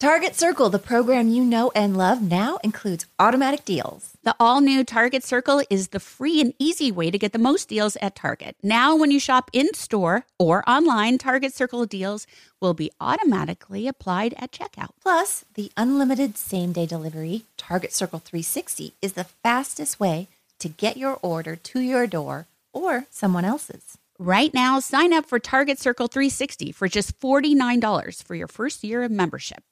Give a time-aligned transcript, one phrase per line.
[0.00, 4.16] Target Circle, the program you know and love, now includes automatic deals.
[4.22, 7.68] The all new Target Circle is the free and easy way to get the most
[7.68, 8.56] deals at Target.
[8.62, 12.26] Now, when you shop in store or online, Target Circle deals
[12.62, 14.92] will be automatically applied at checkout.
[15.02, 20.28] Plus, the unlimited same day delivery, Target Circle 360, is the fastest way
[20.60, 23.98] to get your order to your door or someone else's.
[24.18, 29.02] Right now, sign up for Target Circle 360 for just $49 for your first year
[29.02, 29.62] of membership.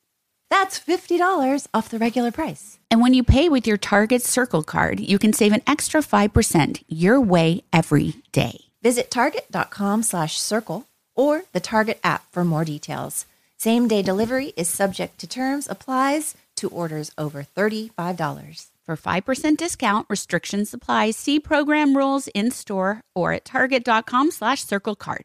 [0.51, 2.79] That's $50 off the regular price.
[2.91, 6.85] And when you pay with your Target Circle card, you can save an extra 5%
[6.89, 8.61] your way every day.
[8.83, 13.27] Visit target.com slash circle or the Target app for more details.
[13.59, 18.67] Same day delivery is subject to terms, applies to orders over $35.
[18.85, 21.11] For 5% discount, restrictions apply.
[21.11, 25.25] See program rules in store or at target.com slash circle card.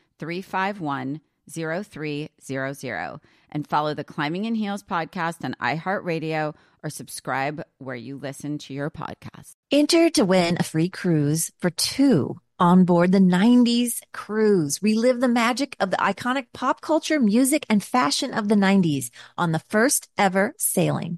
[0.21, 3.19] 351 0300
[3.51, 8.73] and follow the Climbing in Heels podcast on iHeartRadio or subscribe where you listen to
[8.73, 9.55] your podcast.
[9.71, 14.79] Enter to win a free cruise for two on board the 90s cruise.
[14.83, 19.53] Relive the magic of the iconic pop culture, music, and fashion of the 90s on
[19.53, 21.17] the first ever sailing.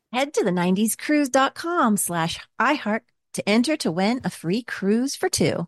[0.13, 3.01] Head to the 90scruise.com slash iHeart
[3.33, 5.67] to enter to win a free cruise for two.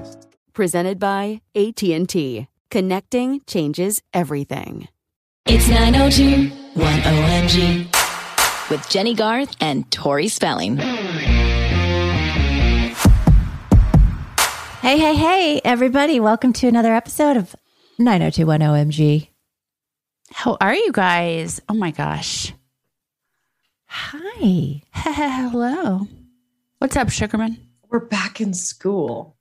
[0.53, 2.47] Presented by AT&T.
[2.69, 4.89] Connecting changes everything.
[5.45, 10.75] It's 902 1OMG with Jennie Garth and Tori Spelling.
[14.81, 16.19] Hey, hey, hey, everybody.
[16.19, 17.55] Welcome to another episode of
[17.97, 19.29] 9021 OMG.
[20.33, 21.61] How are you guys?
[21.69, 22.53] Oh my gosh.
[23.85, 24.81] Hi.
[24.91, 26.07] Hello.
[26.79, 27.57] What's up, Sugarman?
[27.89, 29.37] We're back in school.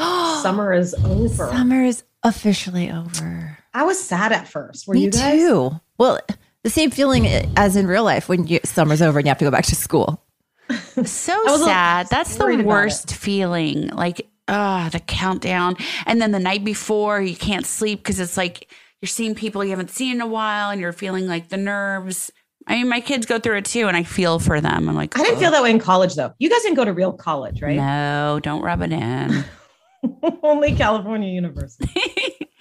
[0.42, 1.48] Summer is over.
[1.48, 3.58] Summer is officially over.
[3.74, 4.86] I was sad at first.
[4.88, 5.38] Were Me you guys?
[5.40, 5.70] too.
[5.98, 6.18] Well,
[6.64, 9.44] the same feeling as in real life when you, summer's over and you have to
[9.44, 10.22] go back to school.
[11.04, 12.06] So I was a- sad.
[12.10, 13.88] That's the worst feeling.
[13.88, 15.76] Like, ah, the countdown.
[16.06, 18.70] And then the night before, you can't sleep because it's like
[19.00, 22.30] you're seeing people you haven't seen in a while and you're feeling like the nerves.
[22.66, 24.88] I mean, my kids go through it too, and I feel for them.
[24.88, 26.34] I'm like, I didn't "Oh, feel that way in college though.
[26.38, 27.76] You guys didn't go to real college, right?
[27.76, 29.44] No, don't rub it in.
[30.42, 31.88] Only California University.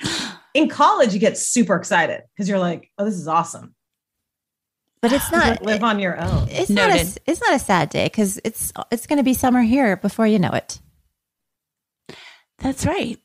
[0.54, 3.76] in college, you get super excited because you're like, "Oh, this is awesome."
[5.02, 5.48] But it's not.
[5.48, 6.48] like, live on your own.
[6.50, 6.92] It's not.
[6.92, 10.28] A, it's not a sad day because it's it's going to be summer here before
[10.28, 10.80] you know it.
[12.58, 13.20] That's right.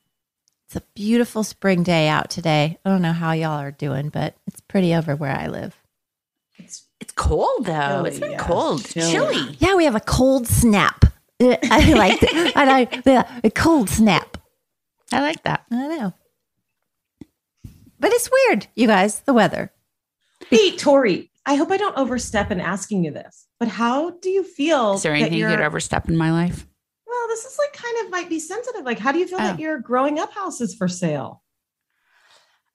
[0.67, 2.79] It's a beautiful spring day out today.
[2.83, 5.75] I don't know how y'all are doing, but it's pretty over where I live.
[6.57, 7.73] It's It's cold though.
[7.73, 8.37] Chilly, it's been yeah.
[8.37, 9.11] cold, Chilly.
[9.11, 9.57] chilly.
[9.59, 11.05] Yeah, we have a cold snap.
[11.41, 12.53] I like that.
[12.55, 14.37] I like the a cold snap.
[15.11, 15.65] I like that.
[15.71, 16.13] I know.
[17.99, 19.71] But it's weird, you guys, the weather.
[20.49, 24.43] Hey, Tori, I hope I don't overstep in asking you this, but how do you
[24.43, 24.93] feel?
[24.93, 26.67] Is there anything you you're- could overstep in my life?
[27.07, 28.83] Well, this is like kind of might be sensitive.
[28.83, 29.43] Like, how do you feel Oh.
[29.43, 31.41] that your growing up house is for sale?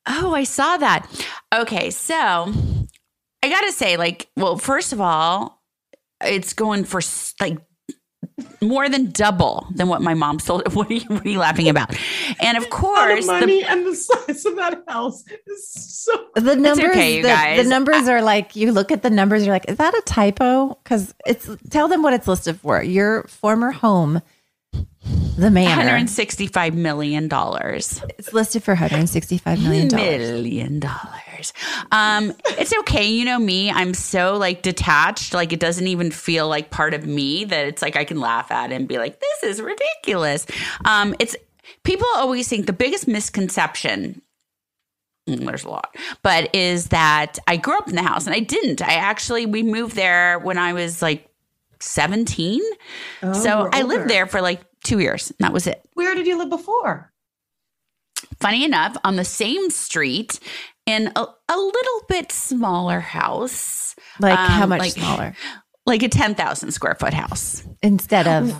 [0.07, 1.07] Oh, I saw that.
[1.55, 2.53] Okay, so
[3.43, 5.63] I gotta say, like, well, first of all,
[6.23, 7.01] it's going for
[7.41, 7.59] like
[8.61, 10.63] more than double than what my mom sold.
[10.75, 11.95] What are you, what are you laughing about?
[12.41, 16.27] And of course, the money and the size of that house is so.
[16.35, 17.63] The numbers, okay, you the, guys.
[17.63, 20.79] the numbers are like you look at the numbers, you're like, is that a typo?
[20.83, 22.83] Because it's tell them what it's listed for.
[22.83, 24.23] Your former home,
[25.41, 28.03] the manor, 165 million dollars.
[28.19, 30.19] it's listed for 165 million dollars.
[30.31, 31.53] Million dollars.
[31.91, 33.07] Um, it's okay.
[33.09, 33.71] You know me.
[33.71, 35.33] I'm so like detached.
[35.35, 38.51] Like it doesn't even feel like part of me that it's like I can laugh
[38.51, 40.47] at it and be like, this is ridiculous.
[40.85, 41.35] Um, it's
[41.85, 44.21] people always think the biggest misconception.
[45.29, 48.41] mm, There's a lot, but is that I grew up in the house and I
[48.41, 48.83] didn't.
[48.83, 51.27] I actually we moved there when I was like
[51.81, 52.61] 17.
[53.23, 55.31] Oh, so I lived there for like two years.
[55.31, 57.13] And that was it Where did you live before?
[58.41, 60.41] funny enough, on the same street
[60.87, 65.35] in a, a little bit smaller house, Like how Um, much like- smaller?
[65.87, 68.55] like a 10,000 square foot house, Instead of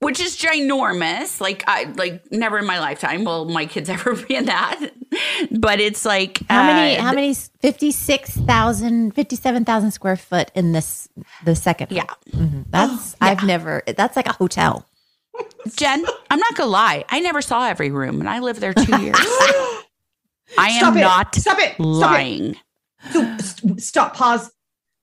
[0.00, 1.40] which is ginormous.
[1.40, 4.78] Like, I like never in my lifetime will my kids ever be in that.
[5.50, 6.98] But it's like, how many?
[6.98, 7.32] uh, How many?
[7.34, 11.08] 56,000, 57,000 square foot in this
[11.44, 11.90] the second.
[11.90, 12.04] Yeah.
[12.32, 12.64] Mhm.
[12.68, 13.82] That's I've never.
[13.96, 14.86] That's like a hotel.
[15.76, 17.04] Jen, I'm not gonna lie.
[17.08, 19.16] I never saw every room and I lived there two years.
[20.58, 21.00] I am Stop it.
[21.00, 21.74] not Stop it.
[21.74, 21.82] Stop it.
[21.82, 22.56] lying.
[23.10, 24.50] So st- stop, pause.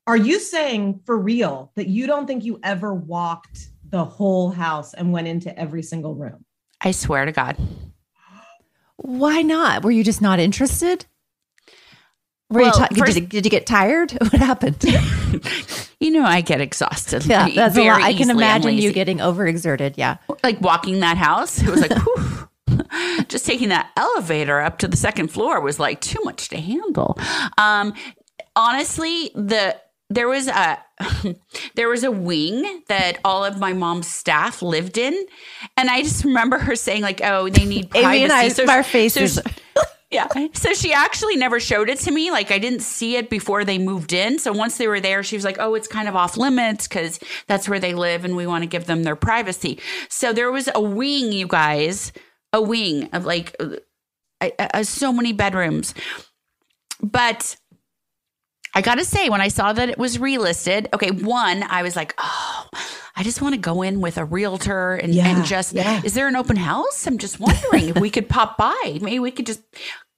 [0.07, 4.93] Are you saying for real that you don't think you ever walked the whole house
[4.93, 6.45] and went into every single room?
[6.81, 7.57] I swear to God.
[8.97, 9.83] Why not?
[9.83, 11.05] Were you just not interested?
[12.51, 14.11] Were Well, you ti- first- did, did you get tired?
[14.21, 14.83] What happened?
[16.01, 17.25] You know, I get exhausted.
[17.27, 18.01] yeah, that's a lot.
[18.01, 19.93] I can imagine you getting overexerted.
[19.97, 20.17] Yeah.
[20.43, 21.61] like walking that house.
[21.61, 22.49] It was like, whew.
[23.27, 27.19] just taking that elevator up to the second floor was like too much to handle.
[27.59, 27.93] Um,
[28.55, 29.77] honestly, the
[30.09, 30.79] there was a
[31.75, 35.13] there was a wing that all of my mom's staff lived in,
[35.77, 38.67] and I just remember her saying like, "Oh, they need privacy." Amy and I, So-
[38.67, 39.35] our so faces.
[39.45, 39.60] she-
[40.11, 40.27] yeah.
[40.53, 42.31] So she actually never showed it to me.
[42.31, 44.39] Like I didn't see it before they moved in.
[44.39, 47.19] So once they were there, she was like, "Oh, it's kind of off limits because
[47.47, 49.79] that's where they live, and we want to give them their privacy."
[50.09, 52.11] So there was a wing, you guys,
[52.51, 53.77] a wing of like uh,
[54.41, 55.93] uh, uh, so many bedrooms.
[57.01, 57.55] But
[58.73, 61.95] I got to say, when I saw that it was relisted, okay, one, I was
[61.95, 62.67] like, oh,
[63.15, 66.01] I just want to go in with a realtor and, Yeah, and just, yeah.
[66.03, 67.05] is there an open house?
[67.05, 68.99] I'm just wondering if we could pop by.
[69.01, 69.61] Maybe we could just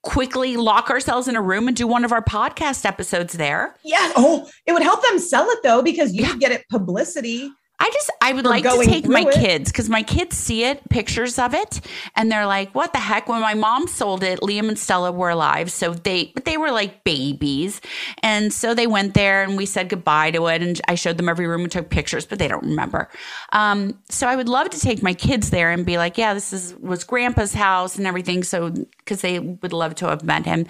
[0.03, 3.75] quickly lock ourselves in a room and do one of our podcast episodes there.
[3.83, 4.11] Yeah.
[4.15, 7.49] Oh, it would help them sell it though, because you could get it publicity.
[7.83, 9.33] I just I would like to take my it.
[9.33, 11.81] kids because my kids see it, pictures of it,
[12.15, 15.29] and they're like, "What the heck?" When my mom sold it, Liam and Stella were
[15.29, 17.81] alive, so they but they were like babies,
[18.21, 21.27] and so they went there and we said goodbye to it, and I showed them
[21.27, 23.09] every room and took pictures, but they don't remember.
[23.51, 26.53] Um, so I would love to take my kids there and be like, "Yeah, this
[26.53, 30.67] is was Grandpa's house and everything," so because they would love to have met him.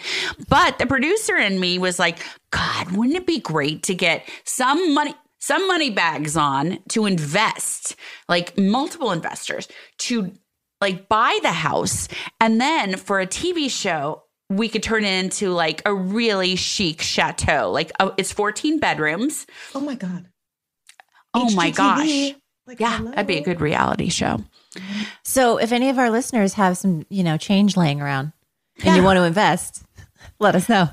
[0.49, 4.95] But the producer in me was like, "God, wouldn't it be great to get some
[4.95, 5.13] money?"
[5.45, 7.97] Some money bags on to invest,
[8.29, 10.31] like multiple investors to
[10.79, 12.07] like buy the house.
[12.39, 17.01] And then for a TV show, we could turn it into like a really chic
[17.01, 17.71] chateau.
[17.71, 19.45] Like uh, it's 14 bedrooms.
[19.75, 20.27] Oh my God.
[21.33, 22.33] Oh my gosh.
[22.65, 23.09] Like, Yeah, hello.
[23.11, 24.39] that'd be a good reality show.
[25.23, 28.31] So if any of our listeners have some, you know, change laying around
[28.83, 29.83] and you want to invest,
[30.39, 30.87] let us know.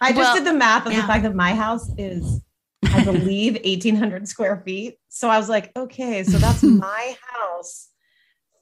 [0.00, 1.00] I just Well, did the math of yeah.
[1.00, 2.40] the fact that my house is,
[2.86, 4.98] I believe, 1,800 square feet.
[5.08, 7.88] So I was like, okay, so that's my house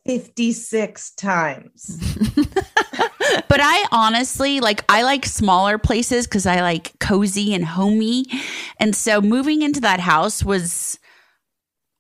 [0.07, 1.99] 56 times.
[3.49, 8.25] But I honestly like I like smaller places because I like cozy and homey.
[8.79, 10.99] And so moving into that house was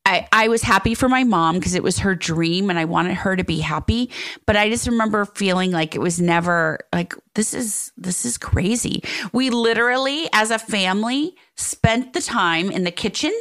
[0.04, 3.14] I, I was happy for my mom because it was her dream and I wanted
[3.14, 4.10] her to be happy.
[4.46, 9.04] But I just remember feeling like it was never like this is this is crazy.
[9.32, 13.32] We literally, as a family, spent the time in the kitchen,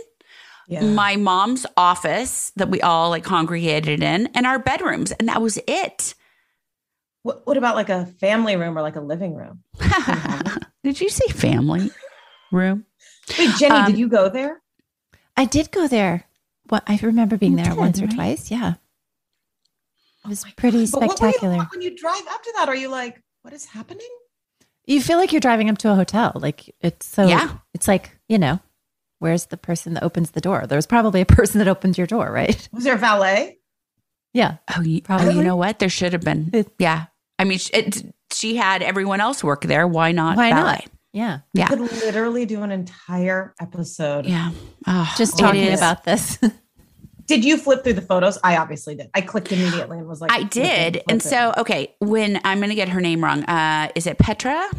[0.68, 0.84] Yeah.
[0.84, 5.58] my mom's office that we all like congregated in, and our bedrooms, and that was
[5.68, 6.14] it.
[7.24, 9.64] what, what about like a family room or like a living room?
[10.84, 11.90] Did you say family
[12.52, 12.86] room?
[13.38, 14.62] Wait, Jennie, Um, did you go there?
[15.38, 16.26] I did go there.
[16.72, 18.16] What I remember being You there did, once or right?
[18.16, 18.50] twice.
[18.50, 18.76] Yeah.
[18.76, 18.80] Oh
[20.24, 21.58] it Oh was my pretty But what you- spectacular.
[21.72, 24.08] when you drive up to that, are you like, what is happening?
[24.86, 26.32] You feel like you're driving up to a hotel.
[26.36, 27.58] Like it's so Yeah.
[27.74, 28.60] it's like, you know,
[29.20, 30.66] where's the person that opens the door?
[30.66, 32.70] There's probably a person that opens your door, right?
[32.72, 33.58] Was there a valet?
[34.34, 34.58] Yeah.
[34.70, 35.36] Oh, oh you, oh, Probably.
[35.36, 35.80] you know what?
[35.80, 36.52] There should have been.
[36.54, 37.08] It- yeah.
[37.38, 39.86] I mean, it, she had everyone else work there.
[39.88, 40.38] Why not?
[40.38, 40.72] Why ballet?
[40.72, 40.86] not?
[41.14, 41.40] Yeah.
[41.54, 41.68] Yeah.
[41.68, 44.26] Could literally do an entire episode.
[44.26, 44.52] Yeah.
[44.88, 45.80] Oh, Just talking is.
[45.80, 46.38] about this.
[47.26, 48.38] Did you flip through the photos?
[48.44, 49.10] I obviously did.
[49.14, 50.94] I clicked immediately and was like, I did.
[50.96, 51.24] flip And it.
[51.24, 54.70] so, okay, when I'm going to get her name wrong, uh, is it Petra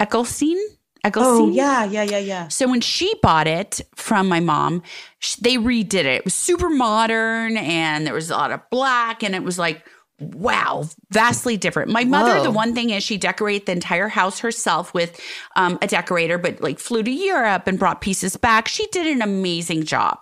[0.00, 0.56] Ecclestone?
[1.04, 1.18] Ecclestone?
[1.22, 2.48] oh yeah, yeah, yeah, yeah.
[2.48, 4.82] So when she bought it from my mom,
[5.18, 6.06] sh- they redid it.
[6.06, 9.84] It was super modern and there was a lot of black and it was like
[10.20, 11.90] wow, vastly different.
[11.90, 12.42] My mother, Whoa.
[12.42, 15.20] the one thing is she decorated the entire house herself with
[15.56, 18.68] um, a decorator, but like flew to Europe and brought pieces back.
[18.68, 20.18] She did an amazing job.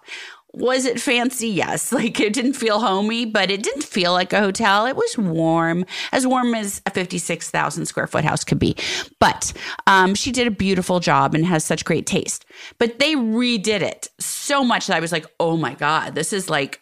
[0.55, 1.49] Was it fancy?
[1.49, 1.93] Yes.
[1.99, 4.87] Like it didn't feel homey, but it didn't feel like a hotel.
[4.87, 8.77] It was warm, as warm as a 56,000 square foot house could be.
[9.19, 9.53] But
[9.89, 12.47] um, she did a beautiful job and has such great taste.
[12.79, 16.49] But they redid it so much that I was like, oh my God, this is
[16.49, 16.81] like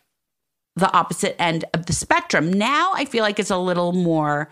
[0.77, 2.53] the opposite end of the spectrum.
[2.53, 4.51] Now I feel like it's a little more,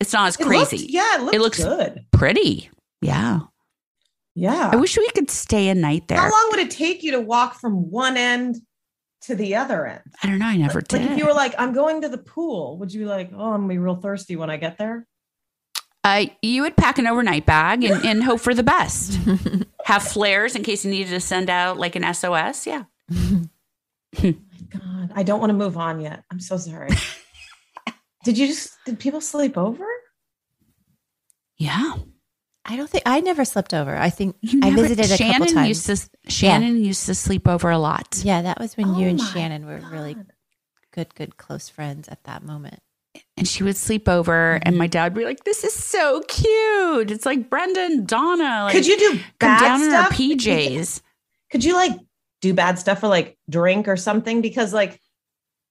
[0.00, 0.86] it's not as It looked- crazy.
[0.90, 2.04] yeah, it looked looks good.
[2.12, 2.68] pretty.
[3.00, 3.40] Yeah.
[4.34, 4.70] Yeah.
[4.72, 6.18] I wish we could stay a night there.
[6.18, 8.56] How long would it take you to walk from one end
[9.22, 10.02] to the other end?
[10.22, 10.46] I don't know.
[10.46, 11.02] I never Like did.
[11.12, 13.60] if you were like, I'm going to the pool, would you be like, oh, I'm
[13.62, 15.06] gonna be real thirsty when I get there?
[16.04, 19.18] Uh, you would pack an overnight bag and, and hope for the best.
[19.86, 22.66] Have flares in case you needed to send out like an SOS.
[22.66, 22.84] Yeah.
[24.70, 26.24] God, I don't want to move on yet.
[26.30, 26.90] I'm so sorry.
[28.24, 29.84] did you just did people sleep over?
[31.58, 31.94] Yeah.
[32.68, 33.96] I don't think I never slept over.
[33.96, 35.68] I think You I never- visited a Shannon couple times.
[35.68, 38.20] used to Shannon used to sleep over a lot.
[38.24, 40.16] yeah, that was when Oh you and Shannon were really
[40.92, 42.80] good, good, close friends at that moment.
[43.36, 44.90] And she would sleep over and my mm-hmm.
[44.90, 47.10] dad would be like, This is so cute.
[47.10, 48.64] It's like Brenda and Donna.
[48.64, 50.08] Like, Could you do come bad down in our?
[50.08, 51.02] PJs?
[51.50, 51.92] Could you like
[52.48, 54.40] do bad stuff or like drink or something?
[54.40, 55.00] Because like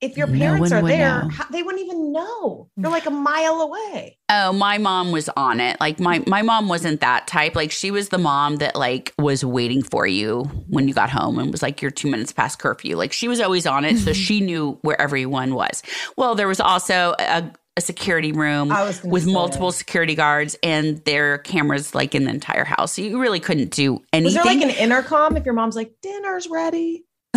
[0.02, 2.70] if your parents one are there, how, they wouldn't even know.
[2.76, 4.18] You're like a mile away.
[4.30, 5.80] Oh, my mom was on it.
[5.80, 7.56] Like my my mom wasn't that type.
[7.56, 11.40] Like she was the mom that like was waiting for you when you got home
[11.40, 12.98] and was like you're 2 minutes past curfew.
[12.98, 15.82] Like she was always on it so she knew where everyone was.
[16.18, 19.32] Well, there was also a, a security room I was gonna with say.
[19.34, 22.94] multiple security guards and their cameras like in the entire house.
[22.94, 24.34] So you really couldn't do Was anything.
[24.36, 27.04] there like an intercom if your mom's like, dinner's ready?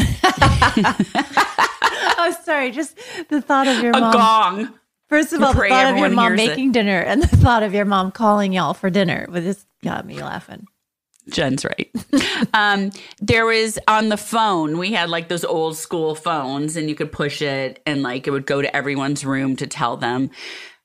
[2.21, 2.71] oh, sorry.
[2.71, 2.97] Just
[3.29, 4.13] the thought of your a mom.
[4.13, 4.75] gong.
[5.09, 6.51] First of all, the thought of your mom hears it.
[6.51, 9.27] making dinner and the thought of your mom calling y'all for dinner.
[9.31, 10.67] But this got me laughing.
[11.31, 11.91] Jen's right.
[12.55, 16.95] um, there was on the phone, we had like those old school phones, and you
[16.95, 20.31] could push it, and like it would go to everyone's room to tell them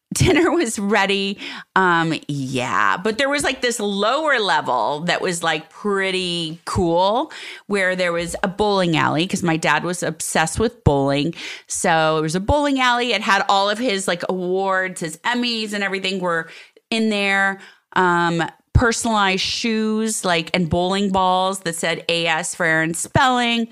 [0.14, 1.40] dinner was ready.
[1.76, 7.32] Um, yeah, but there was like this lower level that was like pretty cool
[7.68, 11.34] where there was a bowling alley because my dad was obsessed with bowling.
[11.68, 13.14] So it was a bowling alley.
[13.14, 16.50] It had all of his like awards, his Emmys, and everything were
[16.90, 17.60] in there.
[17.96, 23.68] Um, personalized shoes like and bowling balls that said AS for Aaron spelling,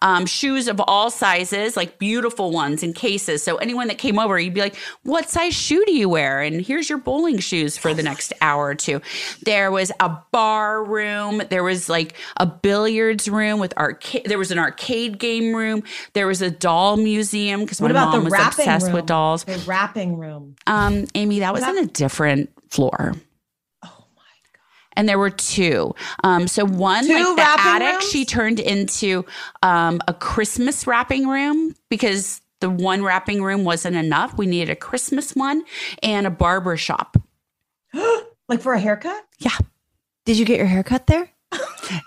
[0.00, 3.42] um, shoes of all sizes, like beautiful ones in cases.
[3.42, 6.60] So anyone that came over, you'd be like, "What size shoe do you wear?" And
[6.64, 9.00] here's your bowling shoes for the next hour or two.
[9.44, 11.42] There was a bar room.
[11.50, 14.26] There was like a billiards room with arcade.
[14.26, 15.82] There was an arcade game room.
[16.12, 18.94] There was a doll museum because my What about mom the was obsessed room?
[18.94, 19.44] with dolls.
[19.44, 20.54] The wrapping room.
[20.66, 23.14] Um, Amy, that was That- on a different floor.
[24.96, 25.94] And there were two.
[26.22, 28.10] Um, so one, Two like the attic, rooms?
[28.10, 29.24] she turned into
[29.62, 34.36] um, a Christmas wrapping room because the one wrapping room wasn't enough.
[34.38, 35.64] We needed a Christmas one
[36.02, 37.16] and a barber shop.
[38.48, 39.22] like for a haircut?
[39.38, 39.56] Yeah.
[40.24, 41.30] Did you get your haircut there?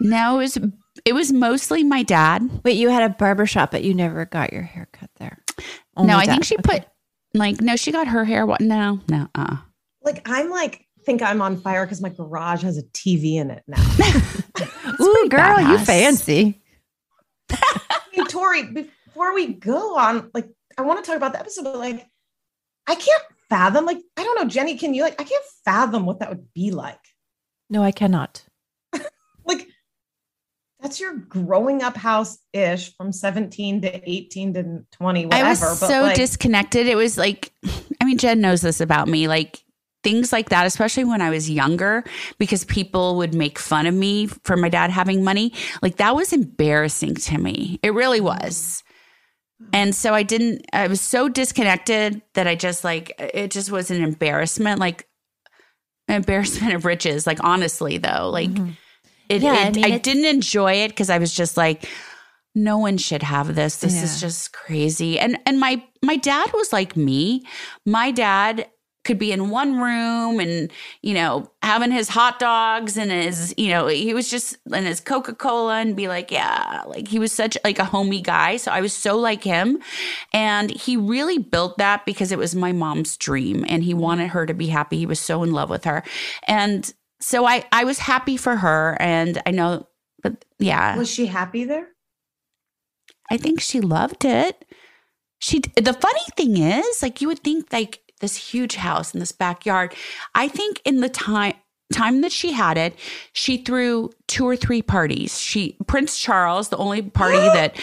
[0.02, 0.58] No, it was
[1.06, 2.50] it was mostly my dad.
[2.66, 5.38] Wait, you had a barber shop, but you never got your haircut there.
[5.96, 6.64] Only no, I think she Okay.
[6.80, 6.86] put
[7.36, 8.44] like no, she got her hair.
[8.48, 8.60] What?
[8.60, 9.28] No, no.
[9.36, 9.58] Uh.
[10.02, 13.64] Like I'm like think I'm on fire because my garage has a TV in it
[13.66, 13.82] now.
[15.02, 16.62] Ooh, pretty girl, you fancy.
[17.50, 21.78] hey, Tori, before we go on, like I want to talk about the episode, but
[21.78, 22.06] like
[22.88, 26.20] I can't fathom, like, I don't know, Jennie, can you like I can't fathom what
[26.20, 27.00] that would be like.
[27.70, 28.44] No, I cannot.
[29.46, 29.66] Like
[30.82, 35.46] that's your growing up house ish from 17 to 18 to 20, whatever.
[35.46, 36.86] I was but so like, disconnected.
[36.86, 37.54] It was like,
[38.02, 39.30] I mean, Jen knows this about me.
[39.30, 39.64] Like,
[40.04, 42.04] things like that, especially when I was younger,
[42.38, 45.54] because people would make fun of me for my dad having money.
[45.82, 47.80] Like that was embarrassing to me.
[47.84, 48.84] It really was.
[49.74, 53.90] And so I didn't, I was so disconnected that I just like, it just was
[53.90, 55.08] an embarrassment, like
[56.08, 57.26] an embarrassment of riches.
[57.26, 58.72] Like, honestly, though, like, Mm-hmm.
[59.30, 61.90] it, Yeah, I mean, I didn't enjoy it because I was just like,
[62.54, 63.78] no one should have this.
[63.78, 65.20] This is just crazy.
[65.20, 67.46] And and my my dad was like me.
[67.86, 68.68] My dad
[69.08, 70.70] could be in one room and
[71.02, 75.00] you know having his hot dogs and his you know he was just and his
[75.00, 78.58] coca-cola and be like yeah like he was such like a homey guy.
[78.58, 79.80] So i was so like him.
[80.34, 84.46] And he really built that because it was my mom's dream and he wanted her
[84.46, 84.98] to be happy.
[84.98, 86.04] He was so in love with her.
[86.48, 88.98] And so i i was happy for her.
[89.00, 89.88] And i know
[90.22, 90.98] but yeah.
[90.98, 91.88] Was she happy there?
[93.32, 94.66] I think she loved it.
[95.40, 99.32] She the funny thing is, like you would think like this huge house in this
[99.32, 99.94] backyard.
[100.36, 101.54] I think in the time
[101.94, 102.96] time that she had it,
[103.32, 105.40] she threw two or three parties.
[105.40, 107.76] She Prince Charles, the only party that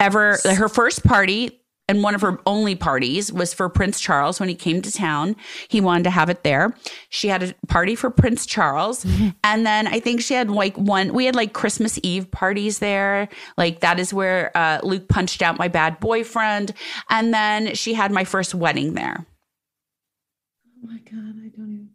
[0.00, 1.57] ever her first party
[1.88, 5.34] and one of her only parties was for Prince Charles when he came to town.
[5.68, 6.76] He wanted to have it there.
[7.08, 9.06] She had a party for Prince Charles.
[9.44, 13.28] And then I think she had like one, we had like Christmas Eve parties there.
[13.56, 16.74] Like that is where uh, Luke punched out my bad boyfriend.
[17.08, 19.26] And then she had my first wedding there.
[20.66, 21.90] Oh my god, I don't even.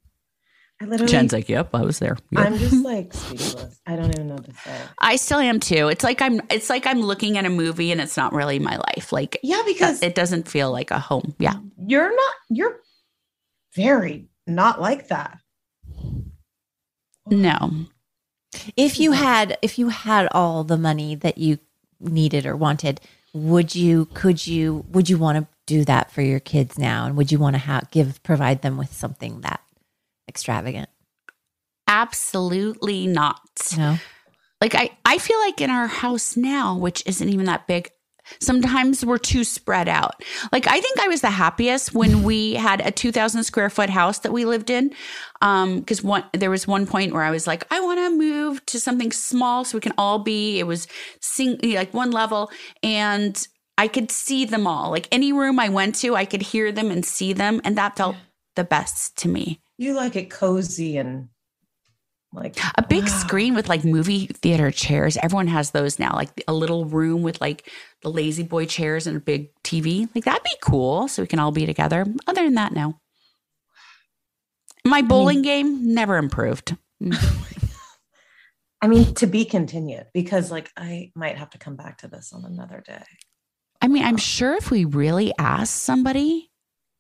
[0.84, 1.12] I literally.
[1.12, 2.18] Jen's like, yep, I was there.
[2.32, 2.46] Yep.
[2.46, 3.80] I'm just like speechless.
[3.88, 4.76] I don't even know what to say.
[5.00, 5.88] I still am too.
[5.88, 8.76] It's like I'm, it's like I'm looking at a movie and it's not really my
[8.76, 9.14] life.
[9.14, 11.36] Like Yeah, because it doesn't feel like a home.
[11.40, 11.54] Yeah.
[11.78, 12.34] you're not.
[12.50, 12.82] You're
[13.76, 15.38] very not like that.
[17.28, 17.72] No.
[18.76, 21.60] If you had if you had all the money that you
[22.02, 23.00] needed or wanted,
[23.34, 27.16] would you could you would you want to do that for your kids now and
[27.16, 29.62] would you want to have give provide them with something that
[30.28, 30.90] extravagant?
[31.88, 33.42] Absolutely not.
[33.78, 33.98] No.
[34.62, 37.90] Like I, I feel like in our house now, which isn't even that big,
[38.40, 40.24] sometimes we're too spread out.
[40.52, 44.20] Like I think I was the happiest when we had a 2000 square foot house
[44.20, 44.94] that we lived in.
[45.42, 48.66] Um, cause one, there was one point where I was like, I want to move
[48.68, 50.88] to something small so we can all be, it was
[51.20, 52.50] sing, like one level
[52.82, 53.46] and
[53.78, 54.92] I could see them all.
[54.92, 57.60] Like any room I went to, I could hear them and see them.
[57.64, 58.16] And that felt
[58.56, 59.60] the best to me.
[59.78, 61.30] You like it cozy and
[62.34, 63.10] like a big wow.
[63.10, 65.18] screen with like movie theater chairs.
[65.18, 67.70] Everyone has those now, like a little room with like
[68.02, 70.10] the lazy boy chairs and a big TV.
[70.16, 71.08] Like that'd be cool.
[71.08, 72.06] So we can all be together.
[72.28, 73.00] Other than that, no.
[74.86, 76.76] My bowling game never improved.
[77.02, 77.18] Mm.
[77.20, 77.44] Oh
[78.82, 82.34] I mean, to be continued because like I might have to come back to this
[82.34, 83.04] on another day.
[83.82, 86.52] I mean, I'm sure if we really ask somebody,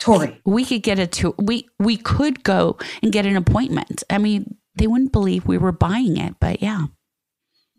[0.04, 1.34] Tori, we could get a tour.
[1.38, 4.04] We we could go and get an appointment.
[4.10, 6.86] I mean, they wouldn't believe we were buying it, but yeah.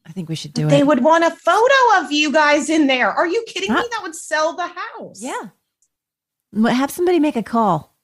[0.06, 0.78] I think we should do they it.
[0.80, 3.10] They would want a photo of you guys in there.
[3.10, 3.80] Are you kidding Huh?
[3.82, 3.88] me?
[3.90, 5.22] That would sell the house.
[5.22, 5.48] Yeah.
[6.54, 7.94] M- Have somebody make a call.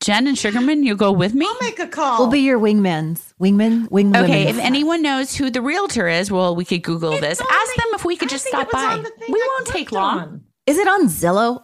[0.00, 1.46] Jen and Sugarman, you go with me?
[1.46, 2.18] I'll make a call.
[2.20, 3.32] We'll be your wingmans.
[3.40, 7.20] Wingman, wing Okay, if anyone knows who the realtor is, well, we could Google It's
[7.22, 7.40] this.
[7.40, 8.84] Ask the- them if we could I just think stop by.
[8.84, 10.18] on the thing We I won't take long.
[10.18, 10.44] on.
[10.66, 11.60] Is it on Zillow?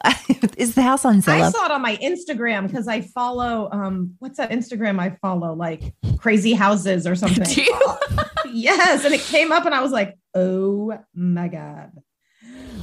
[0.59, 1.41] Is the house on Zillow?
[1.43, 5.55] I saw it on my Instagram because I follow um what's that Instagram I follow
[5.55, 7.45] like crazy houses or something.
[7.55, 7.81] Do you?
[8.53, 11.93] yes, and it came up and I was like, "Oh my god."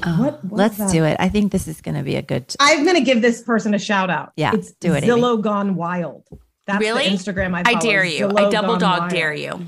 [0.06, 0.91] Oh, What let's that?
[0.91, 1.17] do it.
[1.19, 2.56] I think this is going to be a good.
[2.60, 4.32] I'm going to give this person a shout out.
[4.36, 5.08] Yeah, it's do it, Amy.
[5.13, 6.27] Zillow gone wild.
[6.67, 7.10] That's Really?
[7.10, 8.27] the Instagram I I dare you.
[8.36, 9.12] I double dog Wild.
[9.12, 9.65] dare you.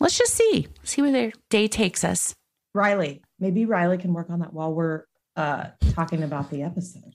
[0.00, 0.66] Let's just see.
[0.82, 2.34] See where their day takes us.
[2.74, 5.04] Riley, maybe Riley can work on that while we're
[5.36, 7.14] uh talking about the episode.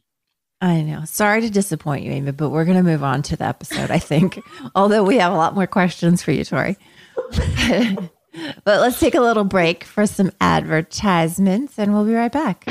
[0.60, 1.04] I know.
[1.06, 4.00] Sorry to disappoint you, Amy, but we're going to move on to the episode, I
[4.00, 4.42] think.
[4.76, 6.78] Although we have a lot more questions for you, Tori.
[7.32, 12.66] but let's take a little break for some advertisements and we'll be right back.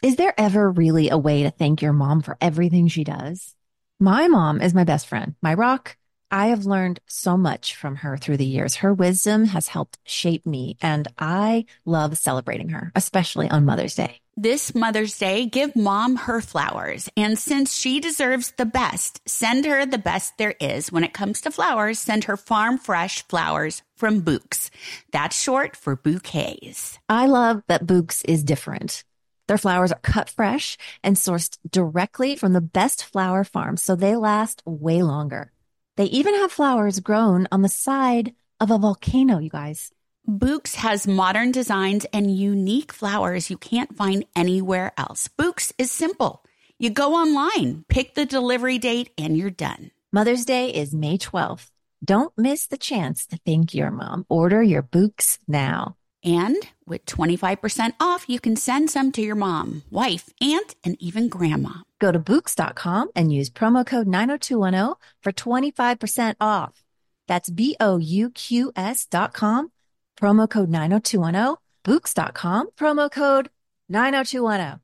[0.00, 3.54] Is there ever really a way to thank your mom for everything she does?
[4.00, 5.96] My mom is my best friend, my rock.
[6.30, 8.76] I have learned so much from her through the years.
[8.76, 14.20] Her wisdom has helped shape me, and I love celebrating her, especially on Mother's Day.
[14.36, 17.08] This Mother's Day, give mom her flowers.
[17.16, 20.92] And since she deserves the best, send her the best there is.
[20.92, 24.70] When it comes to flowers, send her farm fresh flowers from Bouqs.
[25.10, 26.98] That's short for bouquets.
[27.08, 29.02] I love that Bouqs is different.
[29.48, 34.14] Their flowers are cut fresh and sourced directly from the best flower farms, so they
[34.14, 35.50] last way longer.
[35.98, 39.90] They even have flowers grown on the side of a volcano, you guys.
[40.28, 45.28] Bouqs has modern designs and unique flowers you can't find anywhere else.
[45.36, 46.44] Bouqs is simple.
[46.78, 49.90] You go online, pick the delivery date, and you're done.
[50.12, 51.68] Mother's Day is May 12th.
[52.04, 54.24] Don't miss the chance to thank your mom.
[54.28, 55.96] Order your Bouqs now.
[56.24, 61.28] And with 25% off, you can send some to your mom, wife, aunt, and even
[61.28, 61.84] grandma.
[62.00, 66.82] Go to Bouqs.com and use promo code 90210 for 25% off.
[67.28, 69.70] That's B O U Q S dot com,
[70.18, 73.50] promo code 90210, Bouqs.com, promo code
[73.88, 74.80] 90210.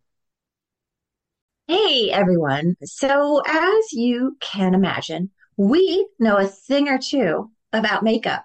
[1.66, 2.76] Hey everyone.
[2.84, 8.44] So, as you can imagine, we know a thing or two about makeup.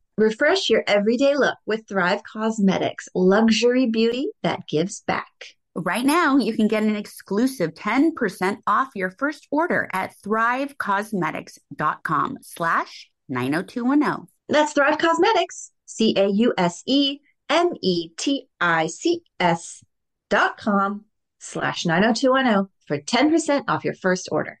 [0.21, 5.55] Refresh your everyday look with Thrive Causemetics, luxury beauty that gives back.
[5.73, 13.09] Right now, you can get an exclusive 10% off your first order at thrivecausemetics.com slash
[13.29, 14.27] 90210.
[14.47, 17.17] That's Thrive Causemetics, C A U S E
[17.49, 19.83] M E T I C S
[20.29, 21.05] dot com
[21.39, 24.60] slash 90210 for 10% off your first order.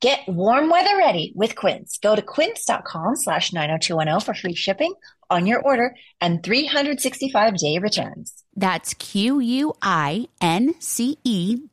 [0.00, 1.98] Get warm weather ready with Quince.
[1.98, 4.94] Go to quince.com slash 90210 for free shipping
[5.28, 8.44] on your order and 365 day returns.
[8.54, 9.66] That's Q-U-I-N-C-E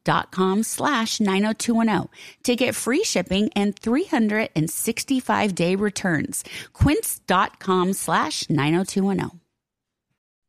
[0.03, 2.09] dot com slash 90210
[2.43, 6.43] to get free shipping and 365 day returns.
[6.73, 9.39] Quince.com slash 90210.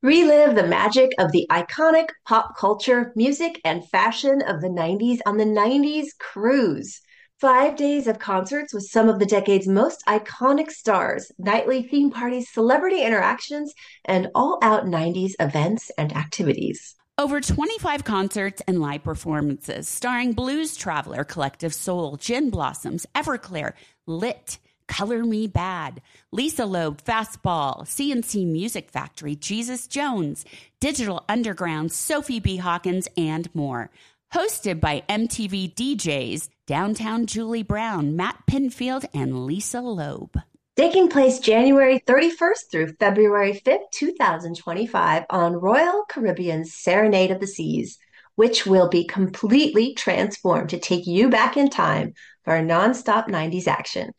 [0.02, 5.36] Relive the magic of the iconic pop culture, music, and fashion of the 90s on
[5.36, 7.02] the 90s Cruise.
[7.40, 12.48] Five days of concerts with some of the decade's most iconic stars, nightly theme parties,
[12.50, 13.74] celebrity interactions,
[14.06, 16.94] and all out 90s events and activities.
[17.18, 23.74] Over 25 concerts and live performances starring Blues Traveler, Collective Soul, Gin Blossoms, Everclear,
[24.06, 24.56] Lit,
[24.88, 25.98] Color Me Badd,
[26.32, 30.46] Lisa Loeb, Fastball, C+C Music Factory, Jesus Jones,
[30.80, 32.56] Digital Underground, Sophie B.
[32.56, 33.90] Hawkins, and more.
[34.32, 40.36] Hosted by MTV DJs, Downtown Julie Brown, Matt Pinfield, and Lisa Loeb.
[40.76, 47.98] Taking place January 31st through February 5th, 2025 on Royal Caribbean's Serenade of the Seas,
[48.34, 53.68] which will be completely transformed to take you back in time for a nonstop 90s
[53.68, 54.12] action.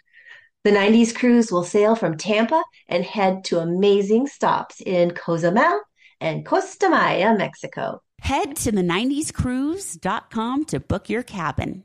[0.63, 5.81] The 90s cruise will sail from Tampa and head to amazing stops in Cozumel
[6.21, 8.01] and Costa Maya, Mexico.
[8.21, 11.83] Head to the 90scruise.com to book your cabin.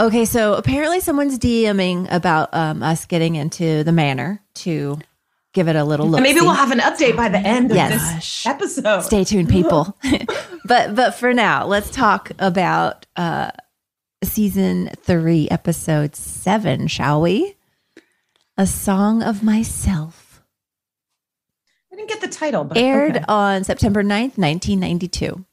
[0.00, 4.98] Okay, so apparently someone's DMing about um, us getting into the manor to
[5.52, 6.20] give it a little look.
[6.20, 8.14] Maybe we'll have an update by the end of Yes.
[8.16, 9.02] this episode.
[9.02, 9.96] Stay tuned, people.
[10.64, 13.52] but but for now, let's talk about uh,
[14.24, 17.54] season three, episode seven, shall we?
[18.58, 20.42] A song of myself.
[21.92, 23.24] I didn't get the title, but Aired okay.
[23.28, 25.44] on September 9th, 1992.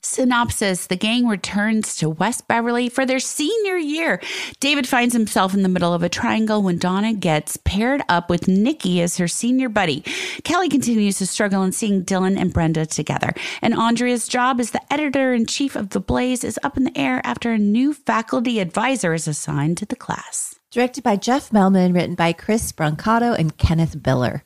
[0.00, 4.20] Synopsis The gang returns to West Beverly for their senior year.
[4.60, 8.48] David finds himself in the middle of a triangle when Donna gets paired up with
[8.48, 10.02] Nikki as her senior buddy.
[10.44, 13.34] Kelly continues to struggle in seeing Dylan and Brenda together.
[13.62, 16.98] And Andrea's job as the editor in chief of The Blaze is up in the
[16.98, 20.54] air after a new faculty advisor is assigned to the class.
[20.70, 24.42] Directed by Jeff Melman, written by Chris Brancato and Kenneth Biller.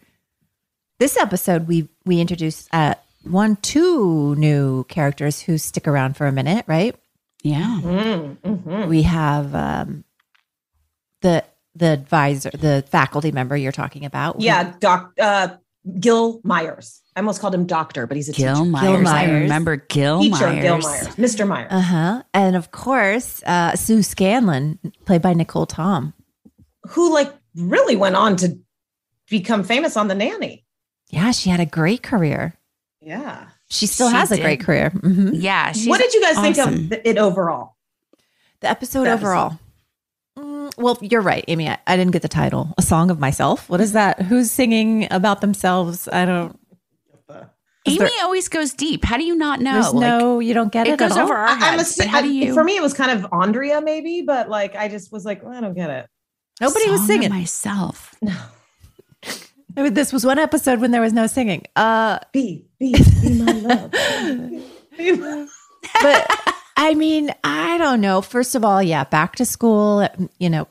[0.99, 6.33] This episode, we we introduced uh, one, two new characters who stick around for a
[6.33, 6.97] minute, right?
[7.43, 7.81] Yeah.
[7.83, 8.89] Mm, mhm.
[8.89, 10.05] We have um,
[11.23, 14.41] the the advisor, the faculty member you're talking about.
[14.41, 15.49] Yeah, Doc uh,
[15.99, 17.01] Gil Myers.
[17.17, 18.65] I almost called him Doctor, but he's a Gil teacher.
[18.71, 18.99] Myers.
[19.09, 19.43] I Myers.
[19.43, 20.63] remember Gil Teacher Myers.
[20.63, 21.47] Gil Myers, Mr.
[21.49, 22.23] Myers, Uh huh.
[22.35, 26.13] And of course, uh, Sue Scanlon, played by Nicole Tom.
[26.89, 28.59] who like really went on to
[29.29, 30.65] become famous on The Nanny.
[31.11, 32.55] Yeah, she had a great career.
[33.01, 33.49] Yeah.
[33.69, 34.91] She still She has a great career.
[34.91, 35.73] hmm Yeah.
[35.87, 37.77] what did you guys think of it overall?
[38.61, 39.59] The episode The overall.
[40.39, 41.69] Mm, well, you're right, Amy.
[41.69, 42.75] I, I didn't get the title.
[42.79, 43.69] A song of myself.
[43.69, 44.23] What is that?
[44.23, 46.09] Who's singing about themselves?
[46.13, 46.59] I don't.
[47.87, 49.05] Amy there- always goes deep.
[49.07, 49.81] How do you not know?
[49.81, 50.39] Like, no.
[50.39, 50.93] You don't get it.
[50.93, 51.25] it goes at all?
[51.25, 51.99] over our I, I'm heads.
[52.05, 52.53] how do you?
[52.53, 55.55] for me, it was kind of Andrea, maybe, but like I just was like, well,
[55.55, 56.07] I don't get it.
[56.61, 57.31] Nobody was Song of singing.
[57.31, 58.15] myself.
[58.21, 58.37] No.
[59.77, 61.65] I mean, this was one episode when there was no singing.
[61.77, 63.91] Uh, Be, be, be my love.
[64.97, 65.47] Be my-
[66.03, 66.31] but
[66.77, 68.21] I mean, I don't know.
[68.21, 70.07] First of all, yeah, back to school.
[70.39, 70.69] You know,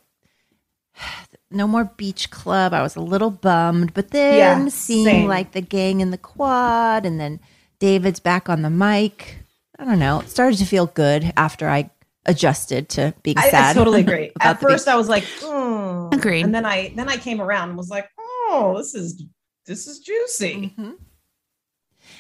[1.52, 2.74] no more beach club.
[2.74, 5.28] I was a little bummed, but then Yeah, seeing same.
[5.28, 7.40] like the gang in the quad, and then
[7.80, 9.38] David's back on the mic.
[9.78, 10.20] I don't know.
[10.20, 11.90] It started to feel good after I
[12.26, 13.72] adjusted to being I, sad.
[13.72, 14.32] I totally agree.
[14.42, 14.94] At first, beach.
[14.94, 16.14] I was like, mm.
[16.14, 16.44] Agreed.
[16.46, 18.10] and then I then I came around and was like,
[18.50, 19.24] oh, this is
[19.66, 20.74] this is juicy.
[20.78, 20.96] Mhm.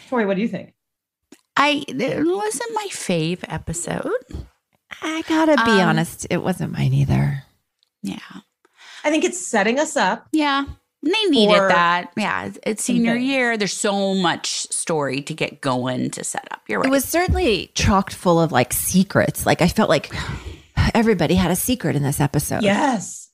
[0.09, 0.73] Tori, what do you think?
[1.57, 4.11] I it wasn't my fave episode.
[5.01, 7.43] I gotta be Um, honest, it wasn't mine either.
[8.01, 8.19] Yeah.
[9.03, 10.27] I think it's setting us up.
[10.31, 10.65] Yeah.
[11.03, 12.11] And They needed Or- that.
[12.17, 12.45] Yeah.
[12.45, 13.23] it's- It's senior Okay.
[13.23, 13.57] year.
[13.57, 16.61] There's so much story to get going to set up.
[16.67, 16.87] You're right.
[16.87, 19.45] It was certainly chocked full of like secrets.
[19.45, 20.13] Like I felt like
[20.93, 22.63] everybody had a secret in this episode.
[22.63, 23.28] Yes.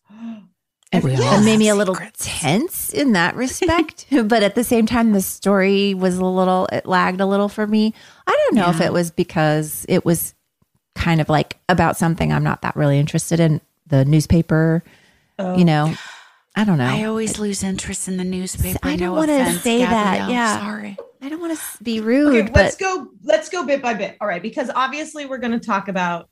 [0.98, 2.26] It, We it all made me a little secrets.
[2.26, 4.06] tense in that respect.
[4.26, 7.66] but at the same time, the story was a little, it lagged a little for
[7.68, 7.94] me.
[8.28, 10.34] I don't know if it was because it was
[10.96, 14.84] kind of like about something I'm not that really interested in the newspaper,
[15.38, 15.58] Oh.
[15.58, 15.94] you know.
[16.56, 16.86] I don't know.
[16.86, 18.80] I always lose interest in the newspaper.
[18.82, 20.60] I don't no wanna offense, say that, yeah.
[20.62, 20.98] Sorry.
[21.22, 23.10] I don't want to be rude, Okay, let's go.
[23.24, 24.16] Let's go bit by bit.
[24.22, 26.30] All right, because obviously we're going to talk about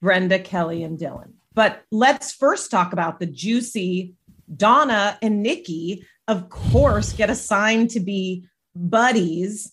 [0.00, 1.32] Brenda, Kelly, and Dylan.
[1.54, 4.14] But let's first talk about the juicy
[4.54, 6.06] Donna and Nikki.
[6.28, 9.72] Of course, get assigned to be buddies,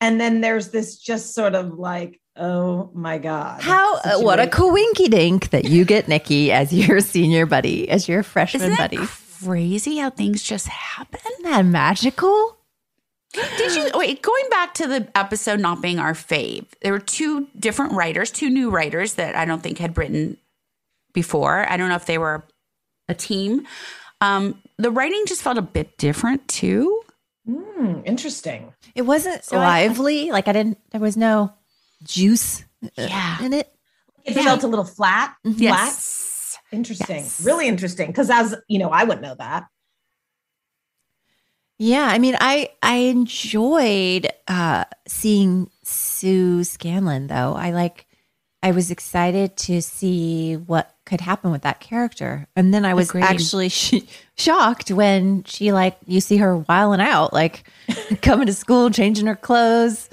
[0.00, 4.44] and then there's this just sort of like, oh my god, how, uh, what a
[4.44, 4.74] situation.
[4.74, 8.90] coinky dink that you get Nikki as your senior buddy, as your freshman Isn't that
[8.90, 9.08] buddy.
[9.42, 11.20] crazy how things just happen?
[11.32, 12.56] Isn't that magical?
[13.32, 14.22] Did you wait?
[14.22, 18.48] Going back to the episode not being our fave, there were two different writers, two
[18.48, 20.38] new writers that I don't think had written
[21.22, 21.56] before.
[21.70, 22.44] I don't know if they were
[23.08, 23.66] a team.
[24.20, 27.02] Um, the writing just felt a bit different too.
[27.46, 28.72] Hmm, interesting.
[28.94, 30.30] It wasn't So I- lively.
[30.30, 30.78] like I didn't.
[30.90, 31.52] There was no
[32.04, 33.42] juice uh, Yeah.
[33.44, 33.66] in it.
[34.24, 34.44] It Yeah.
[34.44, 35.34] felt a little flat.
[35.42, 35.56] Flat.
[35.58, 36.58] Yes.
[36.70, 37.22] Interesting.
[37.24, 37.40] Yes.
[37.44, 38.08] Really interesting.
[38.08, 39.64] Because as you know, I wouldn't know that.
[41.78, 47.54] Yeah, I mean, I I enjoyed uh, seeing Sue Scanlon though.
[47.54, 48.06] I like.
[48.60, 53.08] I was excited to see what could happen with that character, and then I was
[53.08, 53.24] Agreed.
[53.24, 54.02] actually sh-
[54.36, 57.68] shocked when she like you see her whiling out, like
[58.22, 60.08] coming to school, changing her clothes,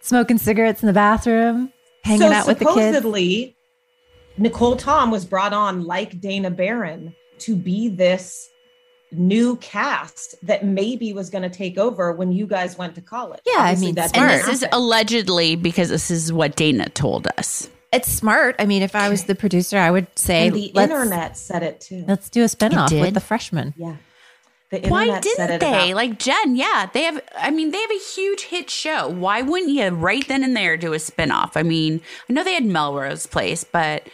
[0.00, 1.72] smoking cigarettes in the bathroom,
[2.04, 2.96] hanging so out with the kids.
[2.96, 3.56] supposedly,
[4.36, 8.50] Nicole Tom was brought on like Dana Barron to be this
[9.12, 13.40] new cast that maybe was going to take over when you guys went to college.
[13.46, 17.26] Yeah, I mean, that And didn't this is allegedly because this is what Dana told
[17.38, 17.68] us.
[17.92, 18.54] It's smart.
[18.58, 21.62] I mean, if I was the producer, I would say and the let's, internet said
[21.64, 22.04] it too.
[22.06, 23.00] Let's do a spinoff did?
[23.00, 23.74] with the freshmen.
[23.76, 23.96] yeah,
[24.70, 25.90] the Why didn't it they?
[25.90, 27.20] about- Like Jen, yeah, they have.
[27.36, 29.08] I mean, they have a huge hit show.
[29.08, 31.52] Why wouldn't you right then and there do a spinoff?
[31.56, 34.06] I mean, I know they had Melrose Place, but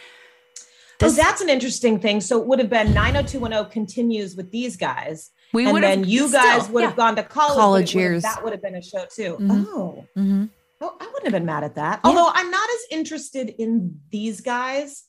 [1.03, 2.19] oh, that's an interesting thing.
[2.21, 5.29] So it would have been 90210 continues with these guys.
[5.53, 6.07] we and would then have.
[6.07, 7.55] you guys would have gone to college.
[7.57, 8.23] College it would have- years.
[8.23, 9.37] That would have been a show too.
[9.39, 9.65] Mhm.
[9.69, 10.05] Oh.
[10.15, 10.45] hmm
[10.81, 12.01] Oh, I wouldn't have been mad at that.
[12.03, 12.09] Yeah.
[12.09, 15.05] Although I'm not as interested in these guys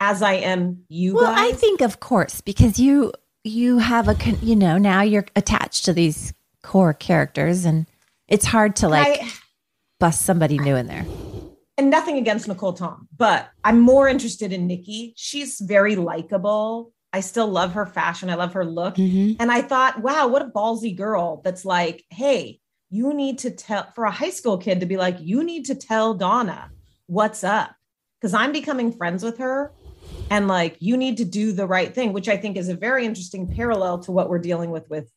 [0.00, 1.52] as I am you Well, guys.
[1.52, 3.12] I think, of course, because you
[3.44, 7.86] you have a con- you know now you're attached to these core characters, and
[8.28, 9.28] it's hard to like I-
[10.00, 11.04] bust somebody new in there.
[11.78, 15.14] and nothing against Nicole Tom, but I'm more interested in Nikki.
[15.16, 16.92] She's very likable.
[17.12, 18.30] I still love her fashion.
[18.30, 18.94] I love her look.
[18.96, 19.36] Mhm.
[19.38, 22.60] And I thought, wow, what a ballsy girl that's like, hey,
[22.92, 25.74] you need to tell for a high school kid to be like, you need to
[25.74, 26.70] tell Donna
[27.06, 27.74] what's up.
[28.20, 29.72] Because I'm becoming friends with her.
[30.30, 33.06] And like, you need to do the right thing, which I think is a very
[33.06, 35.10] interesting parallel to what we're dealing with with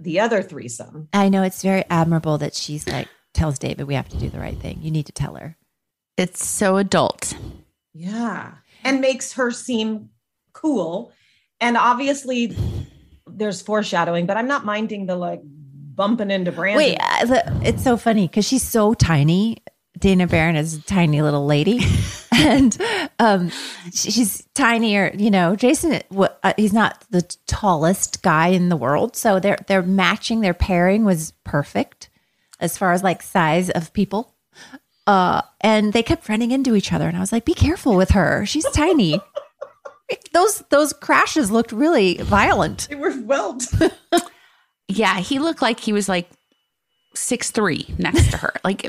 [0.00, 1.08] the other threesome.
[1.12, 4.40] I know it's very admirable that she's like tells David we have to do the
[4.40, 4.80] right thing.
[4.82, 5.56] You need to tell her.
[6.16, 7.34] It's so adult.
[7.94, 8.54] Yeah.
[8.82, 10.10] And makes her seem
[10.52, 11.12] cool.
[11.60, 12.56] And obviously,
[13.28, 15.42] there's foreshadowing, but I'm not minding the like
[16.00, 16.78] bumping into Brandon.
[16.78, 19.58] Wait, uh, it's so funny because she's so tiny.
[19.98, 21.80] Dana Barron is a tiny little lady,
[22.32, 22.74] and
[23.18, 23.52] um,
[23.92, 25.12] she's tinier.
[25.14, 26.00] You know, Jason.
[26.10, 31.04] Uh, he's not the tallest guy in the world, so their their matching, their pairing
[31.04, 32.08] was perfect
[32.60, 34.34] as far as like size of people.
[35.06, 38.12] Uh, and they kept running into each other, and I was like, "Be careful with
[38.12, 38.46] her.
[38.46, 39.20] She's tiny."
[40.32, 42.88] those those crashes looked really violent.
[42.88, 43.58] They were well
[44.90, 46.28] Yeah, he looked like he was like
[47.14, 48.52] six three next to her.
[48.64, 48.86] Like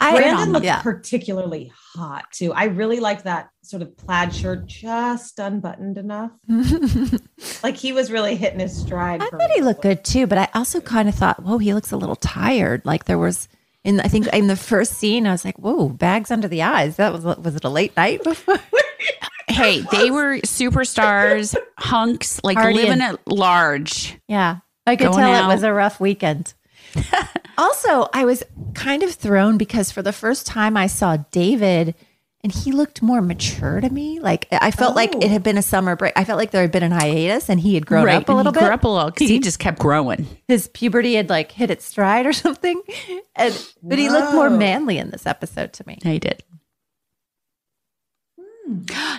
[0.00, 0.80] I Brandon looked yeah.
[0.80, 2.52] particularly hot too.
[2.54, 6.32] I really liked that sort of plaid shirt just unbuttoned enough.
[7.62, 9.22] like he was really hitting his stride.
[9.22, 11.92] I thought he looked good too, but I also kind of thought, whoa, he looks
[11.92, 12.86] a little tired.
[12.86, 13.48] Like there was
[13.84, 16.96] in I think in the first scene, I was like, whoa, bags under the eyes.
[16.96, 18.58] That was was it a late night before?
[19.48, 22.74] hey, they were superstars, hunks, like Partying.
[22.74, 24.18] living at large.
[24.28, 25.50] yeah, I could tell out.
[25.50, 26.54] it was a rough weekend.
[27.58, 28.42] also, I was
[28.74, 31.94] kind of thrown because for the first time I saw David.
[32.42, 34.18] And he looked more mature to me.
[34.18, 36.14] Like I felt like it had been a summer break.
[36.16, 38.36] I felt like there had been an hiatus, and he had grown up a and
[38.38, 38.64] little he bit.
[38.64, 40.26] Grew up a little because he just kept growing.
[40.48, 42.80] His puberty had like hit its stride or something.
[43.36, 45.98] And but he looked more manly in this episode to me.
[46.02, 46.42] He did.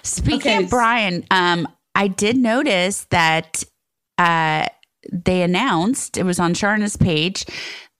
[0.04, 3.64] Speaking Okay, of Brian, um, I did notice that
[4.18, 4.66] uh,
[5.12, 7.46] they announced it was on Sharna's page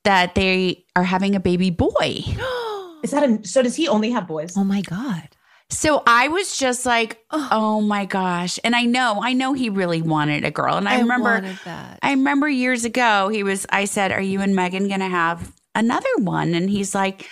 [0.04, 1.90] that they are having a baby boy.
[3.04, 4.56] Is that a so does he only have boys?
[4.56, 5.30] Oh my god.
[5.72, 8.60] So I was just like, oh my gosh.
[8.64, 10.76] And I know, I know he really wanted a girl.
[10.76, 11.98] And I, remember that.
[12.02, 15.54] I remember years ago, he was, I said, Are you and Megan going to have
[15.74, 16.54] another one?
[16.54, 17.30] And he's like,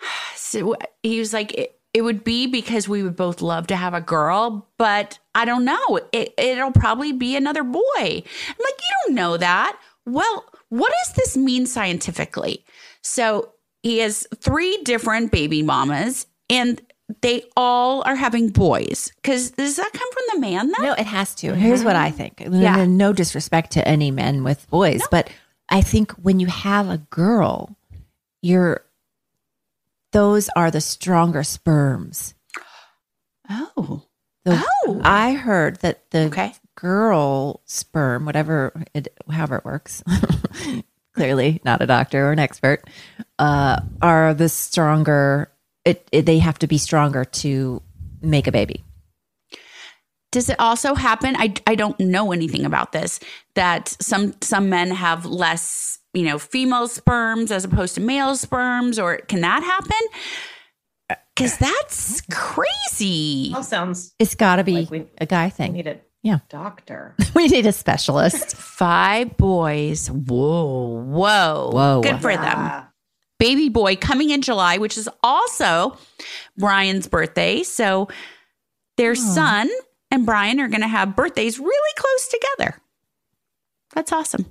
[0.34, 4.00] So he was like, it, would be because we would both love to have a
[4.00, 6.00] girl, but I don't know.
[6.12, 7.82] It, it'll probably be another boy.
[7.98, 8.24] I'm like,
[8.80, 9.78] You don't know that.
[10.04, 12.64] Well, what does this mean scientifically?
[13.02, 13.52] So
[13.82, 16.80] he has three different baby mamas, and
[17.20, 19.12] they all are having boys.
[19.16, 20.82] Because does that come from the man then?
[20.86, 21.54] No, it has to.
[21.54, 22.42] Here's what I think.
[22.50, 22.84] Yeah.
[22.86, 25.30] No disrespect to any men with boys, but
[25.68, 27.76] I think when you have a girl,
[28.40, 28.84] you're
[30.12, 32.34] those are the stronger sperms.
[33.50, 34.02] Oh.
[34.44, 35.00] The- Oh.
[35.04, 36.54] I heard that the Okay.
[36.76, 40.02] girl sperm, whatever it, however it works,
[41.14, 42.82] clearly not a doctor or an expert,
[43.38, 45.50] uh, are the stronger.
[45.84, 47.82] It, it they have to be stronger to
[48.20, 48.84] make a baby.
[50.32, 51.36] Does it also happen?
[51.36, 53.20] I, I don't know anything about this.
[53.54, 58.98] That some some men have less, you know, female sperms as opposed to male sperms,
[58.98, 61.18] or can that happen?
[61.36, 63.52] Because that's crazy.
[63.54, 65.72] All sounds It's got to be Like we- a guy I thing.
[65.74, 66.38] need a Yeah.
[66.48, 67.14] doctor.
[67.34, 68.56] we need a specialist.
[68.56, 70.10] Five boys.
[70.10, 72.00] Whoa, whoa, Whoa.
[72.02, 72.84] Good for them.
[73.38, 75.96] Baby boy coming in July, which is also
[76.56, 77.62] Brian's birthday.
[77.64, 78.08] So
[78.96, 79.68] their son
[80.12, 82.80] and Brian are going to have birthdays really close together.
[83.94, 84.46] That's awesome.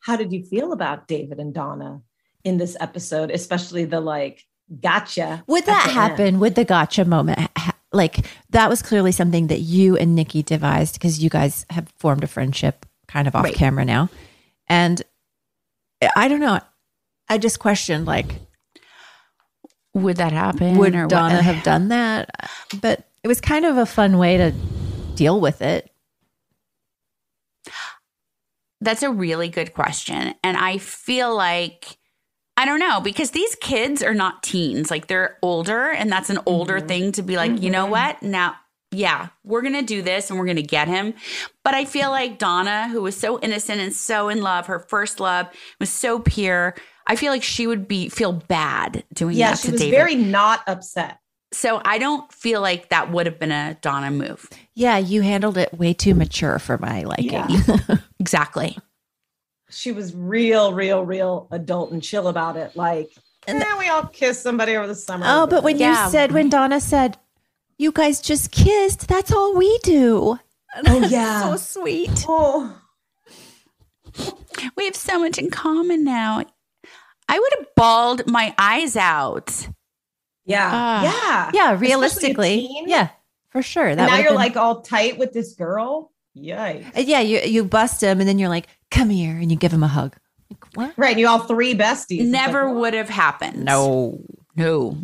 [0.00, 2.02] How did you feel about David and Donna
[2.44, 4.44] in this episode, especially the like
[4.80, 5.42] gotcha?
[5.46, 6.26] Would that happen?
[6.26, 6.40] end?
[6.40, 10.94] Would the gotcha moment ha- like that was clearly something that you and Nikki devised
[10.94, 13.54] because you guys have formed a friendship kind of off Right.
[13.54, 14.08] camera now.
[14.68, 15.02] And
[16.16, 16.60] I don't know.
[17.28, 18.26] I just questioned like
[19.94, 20.78] Would that happen?
[20.78, 22.30] would or what- Donna have done that?
[22.80, 24.52] But it was kind of a fun way to
[25.14, 25.90] deal with it.
[28.80, 30.34] That's a really good question.
[30.42, 31.98] And I feel like,
[32.56, 34.90] I don't know, because these kids are not teens.
[34.90, 36.86] Like they're older, and that's an older mm-hmm.
[36.86, 37.92] thing to be like, you know mm-hmm.
[37.92, 38.22] what?
[38.22, 38.56] Now,
[38.90, 41.14] yeah, we're going to do this and we're going to get him.
[41.62, 45.20] But I feel like Donna, who was so innocent and so in love, her first
[45.20, 45.46] love
[45.78, 46.74] was so pure.
[47.06, 49.96] I feel like she would be feel bad doing Yeah, that she to was David.
[49.96, 51.18] very not upset.
[51.52, 54.48] So I don't feel like that would have been a Donna move.
[54.74, 57.30] Yeah, you handled it way too mature for my liking.
[57.32, 57.96] Yeah.
[58.20, 58.78] Exactly.
[59.70, 62.76] she was real, real, real adult and chill about it.
[62.76, 63.10] Like,
[63.46, 65.24] and then we all kissed somebody over the summer.
[65.28, 66.04] Oh, but when Yeah.
[66.04, 67.16] you said when Donna said,
[67.78, 70.38] "You guys just kissed," that's all we do.
[70.86, 72.24] oh yeah, So sweet.
[72.28, 72.76] oh
[74.76, 76.44] We have so much in common now.
[77.28, 79.68] I would have bawled my eyes out.
[80.44, 81.02] Yeah, Ah.
[81.02, 83.08] yeah, Yeah, realistically, yeah,
[83.50, 83.86] for sure.
[83.86, 86.12] And That now you're been- like all tight with this girl.
[86.36, 86.96] Yikes!
[86.96, 89.72] Uh, yeah, you you bust him, and then you're like, "Come here," and you give
[89.72, 90.16] him a hug.
[90.48, 90.92] Like, what?
[90.96, 92.24] Right, and you all three besties.
[92.26, 93.64] Never like, would have happened.
[93.64, 94.20] No.
[94.56, 94.96] No.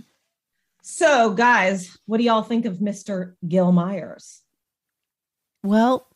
[0.82, 3.34] So, guys, what do y'all think of Mr.
[3.46, 4.42] Gil Myers?
[5.64, 6.06] Well,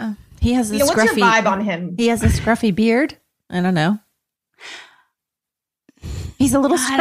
[0.00, 1.16] uh, he has a You know, what's scruffy.
[1.18, 1.94] your vibe on him?
[1.96, 3.16] He has a scruffy beard.
[3.48, 4.00] I don't know.
[6.38, 6.96] He's a little I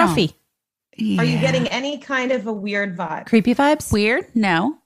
[0.98, 3.26] don't- Are you getting any kind of a weird vibe?
[3.26, 3.92] Creepy vibes.
[3.92, 4.28] weird?
[4.36, 4.78] No.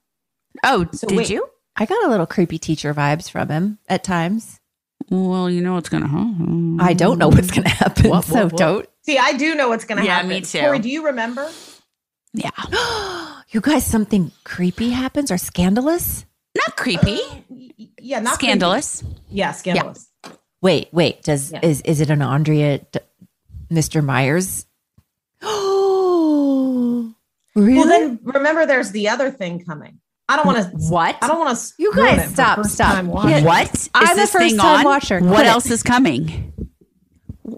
[0.64, 1.30] Oh, So did wait.
[1.30, 1.46] you?
[1.76, 4.58] I got a little creepy teacher vibes from him at times.
[5.10, 6.78] Well, you know what's gonna happen.
[6.80, 8.58] I don't know what's going to happen, What, so what, what?
[8.58, 8.88] don't.
[9.02, 10.28] See, I do know what's going to Yeah, happen.
[10.28, 10.58] me too.
[10.60, 11.48] Corey, do you remember?
[12.34, 12.50] Yeah.
[13.50, 16.26] you guys, something creepy happens or scandalous?
[16.56, 17.20] Not creepy.
[17.48, 18.50] Y- Yeah, not creepy.
[18.50, 19.04] Scandalous.
[19.30, 20.08] Yeah, scandalous.
[20.60, 21.22] Wait, wait.
[21.22, 21.60] Does Yeah.
[21.62, 22.98] is is it an Andrea, D-
[23.70, 24.04] Mr.
[24.04, 24.66] Myers?
[27.58, 27.76] Really?
[27.78, 30.00] Well, then remember, there's the other thing coming.
[30.28, 30.76] I don't want to.
[30.90, 31.16] What?
[31.22, 31.72] I don't want to.
[31.78, 33.04] You guys, stop, stop.
[33.28, 33.42] Yeah.
[33.42, 33.74] What?
[33.74, 34.84] Is I'm a this thing first-time on?
[34.84, 35.20] watcher.
[35.20, 36.52] What Quit else is coming?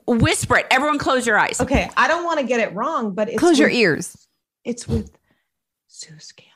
[0.06, 0.66] Whisper it.
[0.70, 1.60] Everyone close your eyes.
[1.60, 4.16] Okay, I don't want to get it wrong, but it's Close your ears.
[4.64, 5.10] It's with
[5.88, 6.52] Sue Scanlon.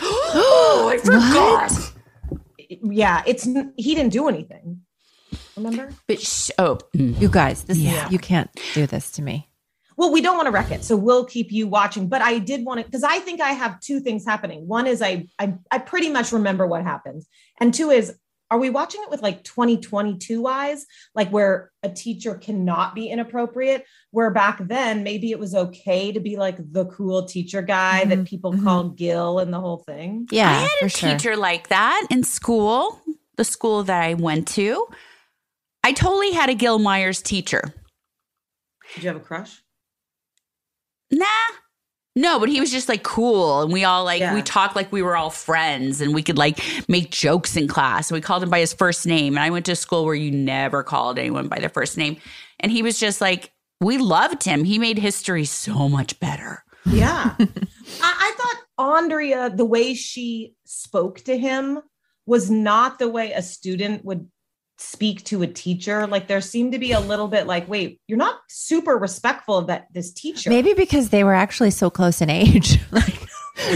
[0.00, 1.92] oh, I What?
[2.68, 3.44] Yeah, it's
[3.76, 4.82] he didn't do anything.
[5.56, 5.90] Remember?
[6.06, 7.20] But sh- oh, mm.
[7.20, 8.06] You guys, this Yeah.
[8.06, 9.48] is you can't do this to me.
[10.02, 12.08] Well, we don't want to wreck it, so we'll keep you watching.
[12.08, 14.66] But I did want to because I think I have two things happening.
[14.66, 17.22] One is I, I I pretty much remember what happened,
[17.60, 18.12] and two is
[18.50, 23.84] are we watching it with like 2022 eyes, like where a teacher cannot be inappropriate?
[24.10, 28.18] Where back then maybe it was okay to be like the cool teacher guy that
[28.18, 28.64] Mhm, people mhm.
[28.64, 30.26] called Gil and the whole thing.
[30.32, 31.10] Yeah, I had for a sure.
[31.10, 33.00] teacher like that in school,
[33.36, 34.88] the school that I went to.
[35.84, 37.72] I totally had a Gil Myers teacher.
[38.96, 39.61] Did you have a crush?
[41.12, 41.26] Nah.
[42.14, 43.62] No, but he was just like cool.
[43.62, 44.34] And we all like, Yeah.
[44.34, 46.58] we talked like we were all friends and we could like
[46.88, 48.12] make jokes in class.
[48.12, 49.34] We called him by his first name.
[49.34, 52.18] And I went to a school where you never called anyone by their first name.
[52.60, 54.64] And he was just like, we loved him.
[54.64, 56.64] He made history so much better.
[56.84, 57.34] Yeah.
[57.38, 57.44] I,
[58.02, 61.80] I thought Andrea, the way she spoke to him
[62.26, 64.28] was not the way a student would
[64.82, 66.06] speak to a teacher.
[66.06, 69.66] Like there seemed to be a little bit like, wait, you're not super respectful of
[69.68, 70.50] that this teacher.
[70.50, 72.78] Maybe because they were actually so close in age.
[72.90, 73.20] like,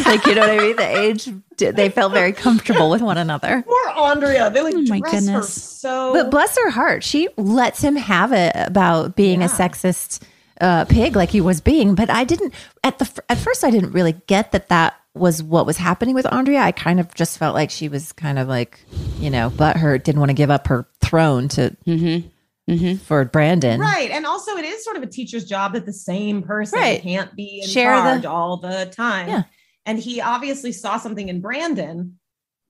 [0.05, 0.77] like, you know what I mean?
[0.77, 1.29] The age,
[1.75, 3.63] they felt very comfortable with one another.
[3.63, 4.51] Poor Andrea.
[4.51, 5.63] They like Oh my dress her goodness.
[5.63, 10.23] so But bless her heart, she lets him have it about being a sexist
[10.61, 11.95] uh, pig like he was being.
[11.95, 15.67] But I didn't at the at first I didn't really get that that was what
[15.67, 16.61] was happening with Andrea.
[16.61, 18.81] I kind of just felt like she was kind of like
[19.19, 22.29] you know, but her didn't want to give up her throne to Mm-hmm.
[22.73, 22.97] Mm-hmm.
[23.05, 23.79] for Brandon.
[23.81, 24.11] Right.
[24.11, 27.01] And also it is sort of a teacher's job that the same person Right.
[27.01, 29.29] can't be in Share the- charge all the time.
[29.29, 29.43] Yeah.
[29.85, 32.19] And he obviously saw something in Brandon.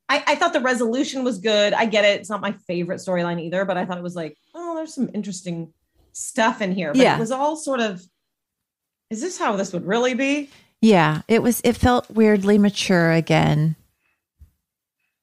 [0.09, 1.72] I, I thought the resolution was good.
[1.72, 2.20] I get it.
[2.20, 5.09] It's not my favorite storyline either, but I thought it was like, oh, there's some
[5.14, 5.72] interesting
[6.12, 6.92] stuff in here.
[6.92, 7.16] But Yeah.
[7.16, 8.03] it was all sort of,
[9.09, 10.51] is this how this would really be?
[10.87, 11.61] Yeah, it was.
[11.64, 13.74] It felt weirdly mature again.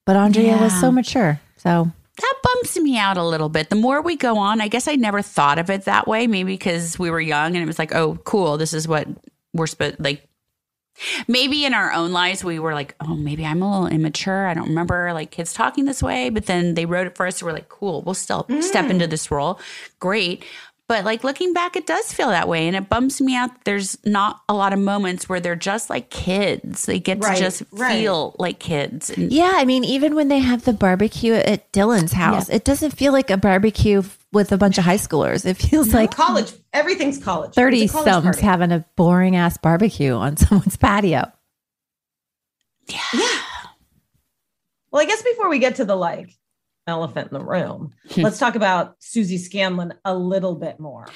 [0.05, 1.39] But Andrea was so mature.
[1.55, 1.89] So
[2.19, 3.69] That bumps me out a little bit.
[3.69, 6.27] The more we go on, I guess I never thought of it that way.
[6.27, 8.57] Maybe because we were young and it was like, oh, cool.
[8.57, 9.07] This is what
[9.53, 10.27] we're supposed like.
[11.29, 14.45] Maybe in our own lives, we were like, oh, maybe I'm a little immature.
[14.47, 16.29] I don't remember like kids talking this way.
[16.29, 17.37] But then they wrote it for us.
[17.37, 18.89] So we're like, cool, we'll still step mm.
[18.89, 19.61] into this role.
[19.99, 20.43] Great.
[20.93, 22.67] But like looking back, it does feel that way.
[22.67, 23.49] And it bumps me out.
[23.51, 26.85] that There's not a lot of moments where they're just like kids.
[26.85, 27.93] They get Right, to just right.
[27.99, 29.09] feel like kids.
[29.09, 32.91] And yeah, I mean, even when they have the barbecue at Dylan's house, it doesn't
[32.91, 35.47] feel like a barbecue with a bunch of high schoolers.
[35.47, 37.55] It feels like college, everything's college.
[37.55, 38.41] thirty It's a college thumbs party.
[38.41, 41.31] having a boring ass barbecue on someone's patio.
[42.87, 42.99] Yeah.
[44.91, 46.35] Well, I guess before we get to the like
[46.87, 48.21] elephant in the room, Hmm.
[48.21, 51.07] let's talk about Susie Scanlon a little bit more.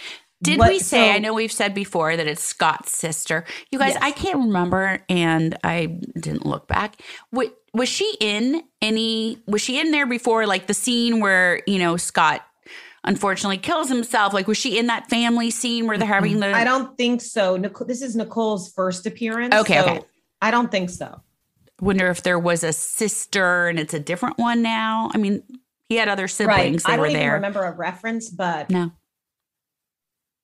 [0.42, 1.08] Did What- we say?
[1.10, 3.44] so- I know we've said before that it's Scott's sister.
[3.72, 4.04] You guys, Yes.
[4.04, 7.02] I can't remember, and I didn't look back.
[7.32, 9.40] Was, was she in any?
[9.48, 12.42] Was she in there before, like the scene where you know Scott
[13.04, 14.32] unfortunately kills himself?
[14.32, 16.54] Like, was she in that family scene where they're having the?
[16.56, 17.58] I don't think so.
[17.58, 19.56] Nicole, this is Nicole's first appearance.
[19.56, 20.02] Okay, so okay.
[20.42, 21.20] I don't think so.
[21.82, 25.10] Wonder if there was a sister and it's a different one now.
[25.14, 25.44] I mean,
[25.90, 26.84] He had other siblings.
[26.86, 26.94] right.
[26.94, 27.34] I don't were even there.
[27.34, 28.92] remember a reference, but No.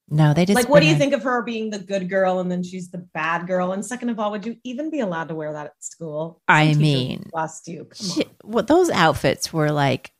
[0.09, 2.39] No, they just like, what do you bring think of her being the good girl
[2.39, 3.71] and then she's the bad girl?
[3.71, 6.41] And second of all, would you even be allowed to wear that at school?
[6.47, 7.85] I Some teacher mean, bust you.
[7.85, 8.29] Come She, on.
[8.43, 10.11] well, those outfits were like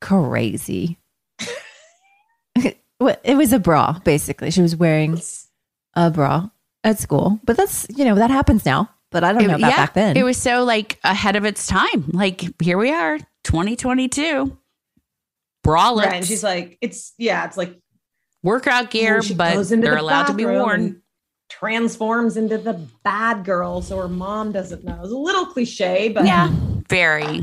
[0.00, 0.98] crazy.
[2.98, 4.50] What- it was a bra, basically.
[4.50, 5.20] She was wearing
[5.94, 6.50] a bra
[6.82, 8.90] at school, but that's you know that happens now.
[9.10, 10.16] But I don't know about yeah, back then.
[10.16, 12.04] It was so like ahead of its time.
[12.12, 14.56] Like here we are, 2022.
[15.66, 16.14] Bralettes, Right.
[16.14, 17.78] And she's like, it's yeah, it's like
[18.42, 21.02] workout gear, but they're the allowed to be worn.
[21.50, 24.98] transforms into the bad girl, so her mom doesn't know.
[25.02, 26.50] It's a little cliche, but Yeah,
[26.88, 27.36] very.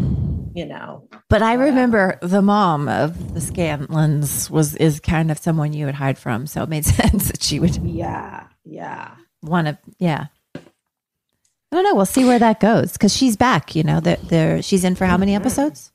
[0.53, 5.38] you know, but I uh, remember the mom of the Scanlons was is kind of
[5.38, 9.11] someone you would hide from, so it made sense that she would yeah, yeah.
[9.43, 9.78] want to.
[9.99, 10.28] Yeah,
[11.72, 11.95] I don't know.
[11.95, 13.76] We'll see where that goes because she's back.
[13.76, 15.91] You know, that there she's in for how many episodes?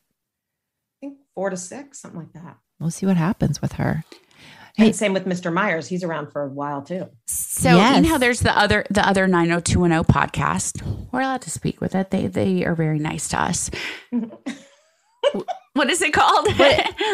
[1.02, 2.58] I think four to six, something like that.
[2.78, 4.04] We'll see what happens with her.
[4.76, 5.52] Hey- And same with Mr.
[5.52, 5.88] Myers.
[5.88, 7.08] He's around for a while too.
[7.26, 10.82] So you know how there's the other the other 90210 podcast.
[11.12, 12.10] We're allowed to speak with it.
[12.10, 13.70] They they are very nice to us.
[15.74, 16.46] what is it called?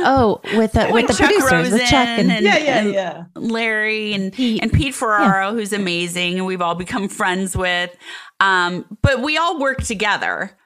[0.05, 3.25] Oh, with the, with the Chuck producers, with Chuck Rosen and, Yeah, yeah, and yeah.
[3.35, 4.63] Larry and Pete.
[4.63, 7.95] and Pete Ferraro, who's amazing, and we've all become friends with.
[8.41, 10.57] Um, but we all work together.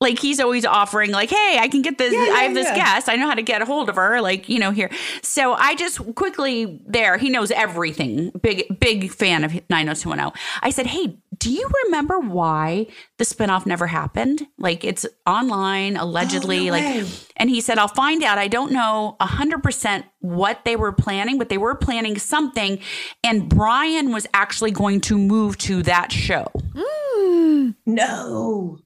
[0.00, 2.12] Like he's always offering, like, "Hey, I can get this.
[2.12, 2.76] Yeah, yeah, I have this yeah.
[2.76, 3.08] guest.
[3.08, 4.20] I know how to get a hold of her.
[4.20, 4.90] Like, you know, here."
[5.22, 7.18] So I just quickly there.
[7.18, 8.30] He knows everything.
[8.42, 10.32] Big, big fan of 90210.
[10.62, 12.86] I said, "Hey, do you remember why
[13.16, 14.46] the spinoff never happened?
[14.58, 16.68] Like, it's online oh, allegedly.
[16.68, 17.06] Oh, no like, way.
[17.36, 18.36] and he said, I'll find out.
[18.36, 22.78] I don't know 100% what they were planning, but they were planning something.
[23.24, 26.46] And Brian was actually going to move to that show.
[26.74, 27.74] Mm.
[27.86, 28.78] No.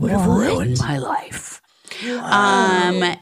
[0.00, 1.60] Would have ruined my life.
[2.04, 3.16] Um,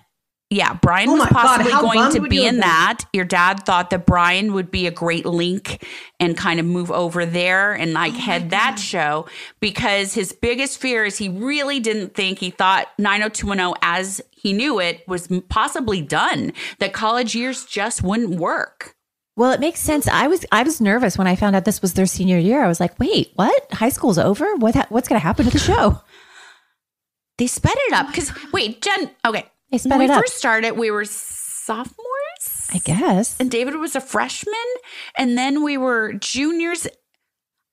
[0.50, 3.04] yeah, Brian Oh was my God, possibly going to be in that.
[3.12, 5.84] Your dad thought that Brian would be a great link
[6.20, 9.26] and kind of move over there and Oh like head that show
[9.60, 14.78] because his biggest fear is he really didn't think he thought 90210 as he knew
[14.80, 18.94] it was possibly done, that college years just wouldn't work.
[19.36, 20.06] Well, it makes sense.
[20.06, 22.62] I was I was nervous when I found out this was their senior year.
[22.62, 23.72] I was like, "Wait, what?
[23.72, 24.54] High school's over?
[24.56, 26.00] What ha- what's going to happen to the show?"
[27.38, 29.46] They sped it up because, wait, Jen, okay.
[29.70, 30.20] They sped when we up.
[30.20, 32.00] first started, we were sophomores.
[32.72, 33.38] I guess.
[33.40, 34.54] and David was a freshman,
[35.16, 36.86] and then we were juniors.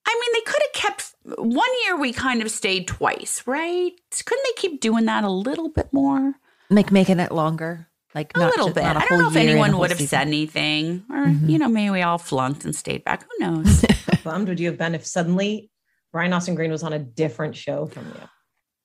[0.06, 1.98] I mean, they could have kept one year.
[1.98, 3.92] We kind of stayed twice, right?
[4.26, 6.34] Couldn't they keep doing that a little bit more?
[6.70, 8.84] Like making it longer, like A not little just- bit.
[8.84, 10.10] not a I don't whole know if year and a anyone would have season.
[10.20, 11.50] said anything, or Mhm.
[11.50, 13.24] you know, maybe we all flunked and stayed back.
[13.24, 13.82] Who knows?
[14.24, 15.70] How bummed would you have been if suddenly
[16.12, 18.30] Brian Austin Green was on a different show from you?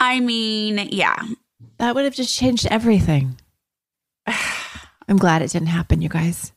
[0.01, 1.17] I mean, yeah.
[1.79, 3.39] That would have just changed everything.
[5.09, 6.53] I'm glad it didn't happen, you guys.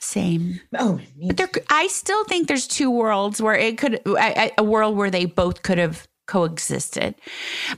[0.00, 0.60] Same.
[0.78, 4.16] Oh, me But there, I still think there's two worlds where it could, a,
[4.46, 7.16] a- a world where they both could have coexisted.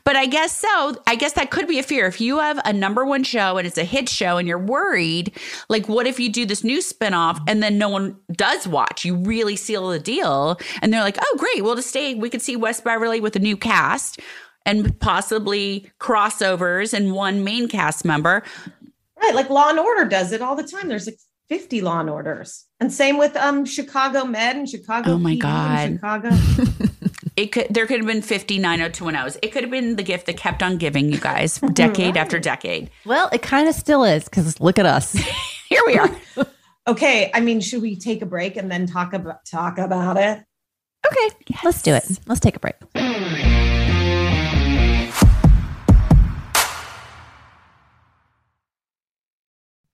[0.05, 0.97] But I guess so.
[1.07, 2.07] I guess that could be a fear.
[2.07, 5.33] If you have a number one show and it's a hit show and you're worried,
[5.71, 9.05] like, what if you do this new spinoff and then no one does watch?
[9.05, 10.61] You really seal the deal.
[10.83, 11.65] And they're like, oh, great.
[11.65, 12.15] We'll just stay.
[12.15, 14.21] We could see West Beverly with a new cast
[14.67, 18.43] and possibly crossovers and one main cast member.
[19.21, 20.89] Right, like Law and Order does it all the time.
[20.89, 25.13] There's like 50 Law and Orders, and same with um Chicago Med and Chicago.
[25.13, 25.93] Oh my PD God.
[25.93, 26.31] Chicago.
[27.37, 29.37] It could there could have been 50 90210s.
[29.43, 32.91] It could have been the gift that kept on giving you guys decade after decade.
[33.05, 35.13] Well, it kind of still is because look at us.
[35.69, 36.11] Here we are.
[36.87, 40.45] okay, I mean, should we take a break and then talk about talk about it?
[41.07, 42.19] okay, let's do it.
[42.27, 42.75] Let's take a break.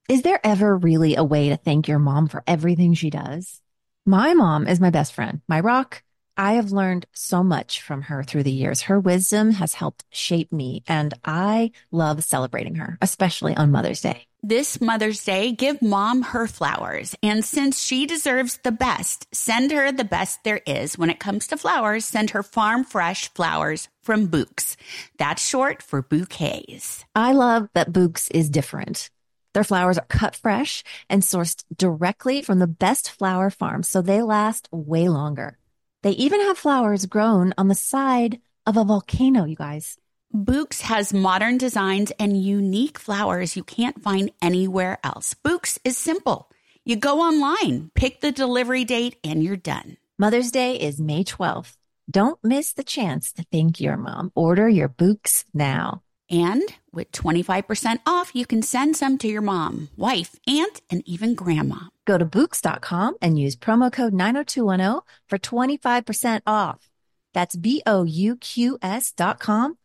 [0.08, 3.60] Is there ever really a way to thank your mom for everything she does?
[4.04, 6.02] My mom is my best friend, my rock.
[6.36, 8.82] I have learned so much from her through the years.
[8.82, 14.26] Her wisdom has helped shape me, and I love celebrating her, especially on Mother's Day.
[14.42, 17.16] This Mother's Day, give mom her flowers.
[17.22, 20.98] And since she deserves the best, send her the best there is.
[20.98, 24.76] When it comes to flowers, send her farm fresh flowers from Bouqs.
[25.18, 27.04] That's short for bouquets.
[27.14, 29.10] I love that Bouqs is different.
[29.54, 34.20] Their flowers are cut fresh and sourced directly from the best flower farms, so they
[34.20, 35.58] last way longer.
[36.06, 39.98] They even have flowers grown on the side of a volcano, you guys.
[40.32, 45.34] Bouqs has modern designs and unique flowers you can't find anywhere else.
[45.34, 46.48] Bouqs is simple.
[46.84, 49.96] You go online, pick the delivery date, and you're done.
[50.16, 51.76] Mother's Day is May 12th.
[52.08, 54.30] Don't miss the chance to thank your mom.
[54.36, 56.02] Order your Bouqs now.
[56.30, 56.62] And
[56.92, 61.88] with 25% off, you can send some to your mom, wife, aunt, and even grandma.
[62.04, 66.88] Go to Bouqs.com and use promo code 90210 for 25% off.
[67.34, 69.76] That's B O U Q S dot com,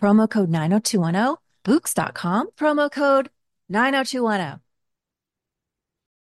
[0.00, 3.30] promo code 90210, Bouqs.com, promo code
[3.68, 4.60] 90210.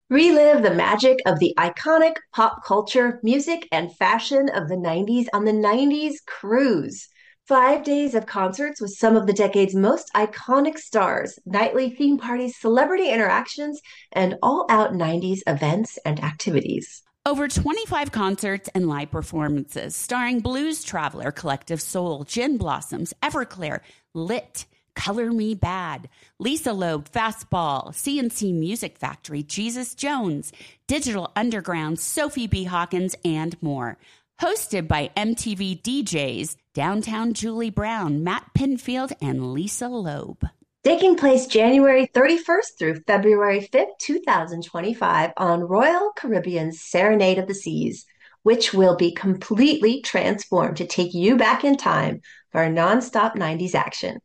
[0.08, 5.44] Relive the magic of the iconic pop culture, music, and fashion of the 90s on
[5.44, 7.09] the 90s Cruise.
[7.51, 12.57] Five days of concerts with some of the decade's most iconic stars, nightly theme parties,
[12.57, 13.80] celebrity interactions,
[14.12, 17.03] and all out 90s events and activities.
[17.26, 23.80] Over 25 concerts and live performances starring Blues Traveler, Collective Soul, Gin Blossoms, Everclear,
[24.14, 26.05] Lit, Color Me Badd,
[26.38, 30.53] Lisa Loeb, Fastball, C+C Music Factory, Jesus Jones,
[30.86, 32.62] Digital Underground, Sophie B.
[32.62, 33.98] Hawkins, and more.
[34.40, 40.46] Hosted by MTV DJs, Downtown Julie Brown, Matt Pinfield, and Lisa Loeb.
[40.84, 48.06] Taking place January 31st through February 5th, 2025, on Royal Caribbean's Serenade of the Seas,
[48.44, 52.20] which will be completely transformed to take you back in time
[52.52, 54.20] for a nonstop 90s action.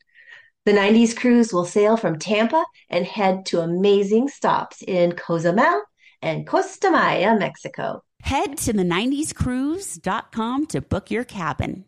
[0.65, 5.81] The 90s cruise will sail from Tampa and head to amazing stops in Cozumel
[6.21, 8.03] and Costa Maya, Mexico.
[8.21, 11.85] Head to the 90scruise.com to book your cabin.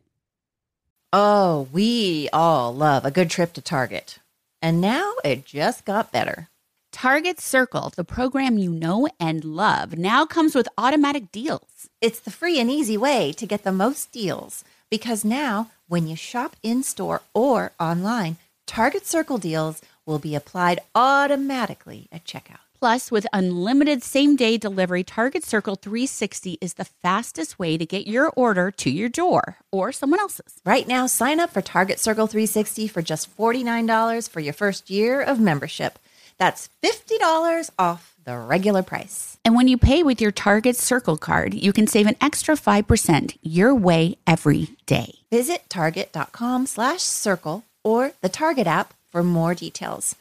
[1.14, 4.20] Oh, we all love a good trip to Target.
[4.62, 6.50] And now it just got better.
[6.92, 11.88] Target Circle, the program you know and love, now comes with automatic deals.
[12.02, 16.18] It's the free and easy way to get the most deals because now when you
[16.18, 18.36] shop in store or online,
[18.66, 22.67] Target Circle deals will be applied automatically at checkout.
[22.80, 28.06] Plus, with unlimited same day delivery, Target Circle 360 is the fastest way to get
[28.06, 30.62] your order to your door or someone else's.
[30.64, 35.22] Right now, sign up for Target Circle 360 for just $49 for your first year
[35.22, 35.98] of membership.
[36.38, 39.38] That's $50 off the regular price.
[39.44, 43.38] And when you pay with your Target Circle card, you can save an extra 5%
[43.42, 45.16] your way every day.
[45.32, 50.16] Visit target.com slash circle or the Target app for more details.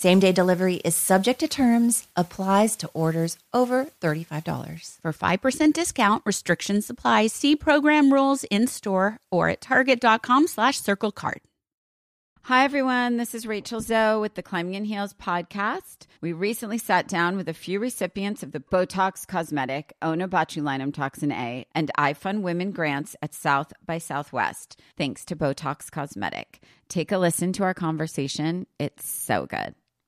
[0.00, 5.00] Same day delivery is subject to terms, applies to orders over $35.
[5.00, 7.26] For 5% discount, restrictions apply.
[7.26, 11.40] See program rules in store or at target.com slash circle card.
[12.42, 13.16] Hi, everyone.
[13.16, 16.06] This is Rachel Zoe with the Climbing in Heels podcast.
[16.20, 21.66] We recently sat down with a few recipients of the Botox Cosmetic, Onabotulinum Toxin A,
[21.74, 26.62] and iFund Women grants at South by Southwest, thanks to Botox Cosmetic.
[26.88, 28.68] Take a listen to our conversation.
[28.78, 29.74] It's so good.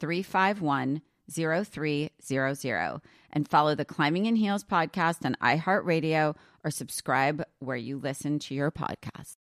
[0.00, 3.00] 351 0300
[3.32, 8.54] and follow the Climbing in Heels podcast on iHeartRadio or subscribe where you listen to
[8.54, 9.36] your podcast.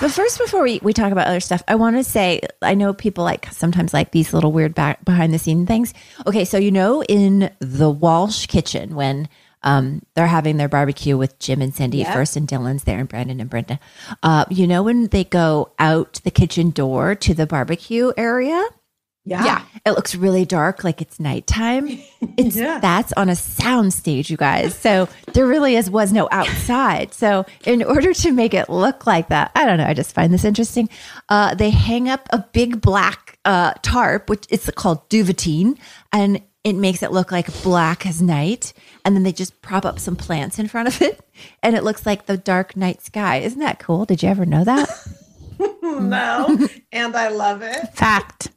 [0.00, 2.94] But first, before we, we talk about other stuff, I want to say I know
[2.94, 5.92] people like sometimes like these little weird back behind the scene things.
[6.26, 9.28] Okay, so you know, in the Walsh kitchen, when
[9.62, 12.12] um, they're having their barbecue with Jim and Cindy Yeah.
[12.12, 13.78] first, and Dylan's there, and Brandon and Brenda.
[14.22, 18.64] Uh, you know, when they go out the kitchen door to the barbecue area,
[19.24, 19.62] Yeah.
[19.84, 22.00] it looks really dark, like it's nighttime.
[22.36, 22.78] It's Yeah.
[22.80, 24.74] that's on a sound stage, you guys.
[24.74, 27.12] So there really is was no outside.
[27.14, 29.86] So in order to make it look like that, I don't know.
[29.86, 30.88] I just find this interesting.
[31.28, 35.76] Uh, they hang up a big black uh, tarp, which it's called duvetine,
[36.12, 38.72] and it makes it look like black as night.
[39.04, 41.20] And then they just prop up some plants in front of it,
[41.62, 43.38] and it looks like the dark night sky.
[43.38, 44.04] Isn't that cool?
[44.04, 44.88] Did you ever know that?
[45.82, 46.68] no.
[46.92, 47.94] and I love it.
[47.94, 48.50] Fact.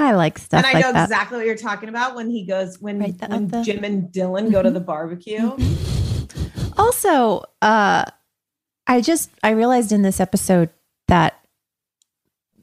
[0.00, 1.04] I like stuff and I like know that.
[1.04, 4.12] exactly what you're talking about when he goes when, Right, the- when the- Jim and
[4.12, 5.56] Dylan go to the barbecue.
[6.76, 8.04] Also, uh,
[8.86, 10.70] I just I realized in this episode
[11.08, 11.40] that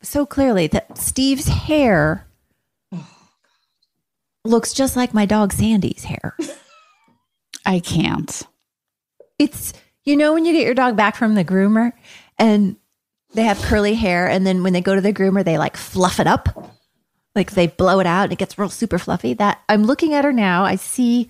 [0.01, 2.24] so clearly that Steve's hair
[4.45, 6.35] looks just like my dog Sandy's hair.
[7.65, 8.43] I can't.
[9.39, 9.73] It's
[10.03, 11.93] you know when you get your dog back from the groomer
[12.37, 12.75] and
[13.33, 16.19] they have curly hair and then when they go to the groomer they like fluff
[16.19, 16.73] it up.
[17.33, 19.33] Like they blow it out and it gets real super fluffy.
[19.33, 20.63] That I'm looking at her now.
[20.63, 21.29] I see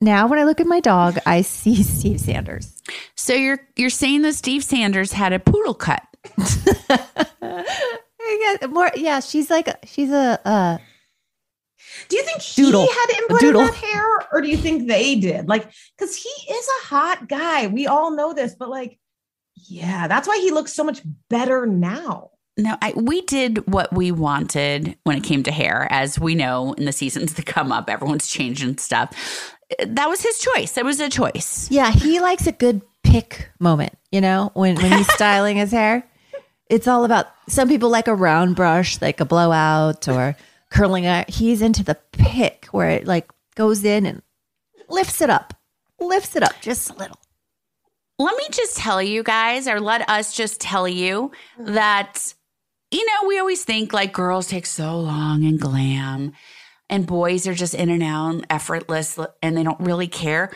[0.00, 2.80] now when I look at my dog, I see Steve Sanders.
[3.16, 6.02] So you're you're saying that Steve Sanders had a poodle cut?
[8.40, 10.78] Yeah, more yeah, she's like she's a uh
[12.12, 12.82] Do you think Doodle.
[12.82, 13.60] he had input Doodle.
[13.62, 15.48] in that hair, or do you think they did?
[15.48, 17.68] Like, because he is a hot guy.
[17.68, 18.98] We all know this, but like,
[19.56, 21.00] yeah, that's why he looks so much
[21.30, 22.32] better now.
[22.58, 25.88] No, I, we did what we wanted when it came to hair.
[25.90, 29.56] As we know, in the seasons that come up, everyone's changing stuff.
[29.82, 30.72] That was his choice.
[30.72, 31.70] That was a choice.
[31.70, 36.06] Yeah, he likes a good pick moment, you know, when, when he's styling his hair.
[36.68, 40.36] It's all about some people like a round brush, like a blowout or
[40.72, 41.30] curling it.
[41.30, 44.22] He's into the pick where it like goes in and
[44.88, 45.54] lifts it up,
[46.00, 47.18] lifts it up just a little.
[48.18, 52.34] Let me just tell you guys, or let us just tell you that,
[52.90, 56.32] you know, we always think like girls take so long and glam,
[56.88, 60.54] and boys are just in and out, and effortless, and they don't really care.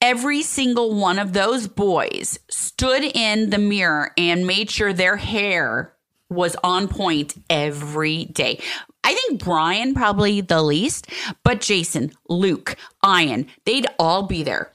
[0.00, 5.94] Every single one of those boys stood in the mirror and made sure their hair
[6.28, 8.60] was on point every day.
[9.04, 11.08] I think Brian probably the least,
[11.44, 12.76] but Jason, Luke,
[13.06, 14.70] Ian, they'd all be there.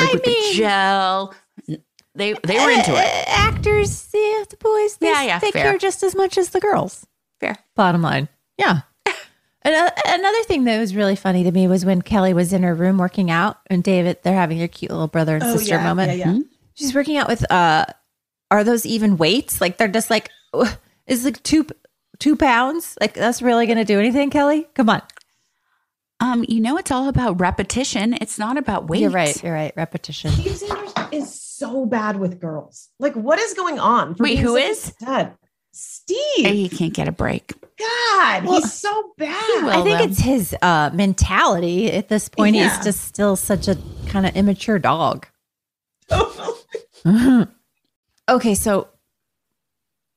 [0.00, 1.34] Like I with the mean- gel.
[2.16, 3.24] They they were into Uh, it.
[3.28, 5.62] actors, yeah, the boys, they, Yeah, yeah, they fair.
[5.64, 7.06] care just as much as the girls.
[7.40, 7.56] Fair.
[7.74, 8.28] Bottom line.
[8.58, 8.80] Yeah.
[9.66, 12.62] And uh, another thing that was really funny to me was when Kelly was in
[12.64, 15.76] her room working out and David, they're having their cute little brother and Oh, sister
[15.76, 16.18] yeah, moment.
[16.18, 16.38] yeah, yeah.
[16.74, 17.86] She's working out with, uh,
[18.50, 19.62] are those even weights?
[19.62, 20.28] Like they're just like,
[21.06, 21.66] is like two,
[22.18, 22.96] two pounds?
[23.00, 24.66] Like that's really going to do anything, Kelly?
[24.74, 25.02] Come on.
[26.20, 28.14] Um, you know, it's all about repetition.
[28.20, 29.00] It's not about weight.
[29.02, 29.42] You're right.
[29.42, 29.72] You're right.
[29.76, 30.30] Repetition.
[30.30, 32.88] Steve Sanders is so bad with girls.
[32.98, 34.14] Like, what is going on?
[34.14, 34.86] for Wait, who is?
[35.00, 35.24] who such a is?
[35.26, 35.32] stud?
[35.72, 36.46] Steve.
[36.46, 37.52] He can't get a break.
[37.78, 39.64] God, Well, he's so bad.
[39.66, 40.04] I think though.
[40.04, 42.54] it's his uh, mentality at this point.
[42.54, 42.74] Yeah.
[42.76, 45.26] He's just still such a kind of immature dog.
[48.26, 48.88] Okay, so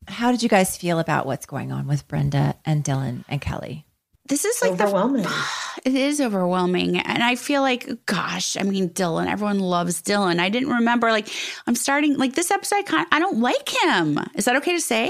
[0.07, 3.85] how did you guys feel about what's going on with Brenda and Dylan and Kelly?
[4.27, 5.23] This is like overwhelming.
[5.23, 5.43] the
[5.85, 6.97] it is overwhelming.
[6.97, 10.39] And I feel like, gosh, I mean, Dylan, everyone loves Dylan.
[10.39, 11.29] I didn't remember, like,
[11.65, 14.19] I'm starting, like, this episode, I, kind I don't like him.
[14.35, 15.09] Is that okay to say?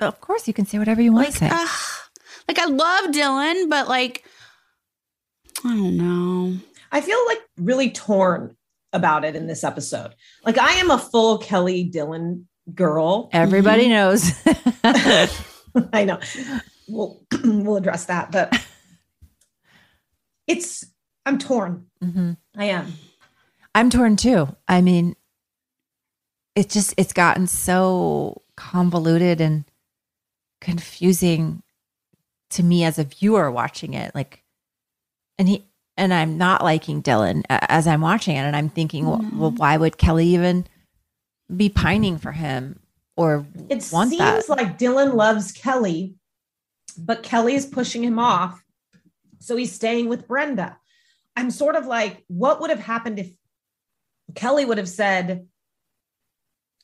[0.00, 1.48] Of course, you can say whatever you want Like, to say.
[1.52, 1.68] ugh.
[2.48, 4.24] like, I love Dylan, but like,
[5.64, 6.58] I don't know.
[6.90, 8.56] I feel like really torn
[8.92, 10.14] about it in this episode.
[10.44, 13.28] Like I am a full Kelly Dylan girl.
[13.32, 14.30] Everybody knows.
[14.84, 16.20] I know.
[16.88, 18.54] We'll we'll address that, but
[20.46, 20.84] it's
[21.26, 21.86] I'm torn.
[22.02, 22.36] Mhm.
[22.56, 22.92] I am.
[23.74, 24.54] I'm torn too.
[24.68, 25.16] I mean,
[26.54, 29.64] it's just it's gotten so convoluted and
[30.60, 31.62] confusing
[32.50, 34.14] to me as a viewer watching it.
[34.14, 34.44] Like,
[35.38, 35.64] and he
[35.96, 39.76] and I'm not liking Dylan as I'm watching it, and I'm thinking, well, well why
[39.76, 40.66] would Kelly even
[41.54, 42.80] be pining for him
[43.16, 44.48] or It seems that?
[44.48, 46.14] like Dylan loves Kelly,
[46.98, 48.62] but Kelly is pushing him off.
[49.40, 50.78] So he's staying with Brenda.
[51.36, 53.30] I'm sort of like, what would have happened if
[54.34, 55.46] Kelly would have said,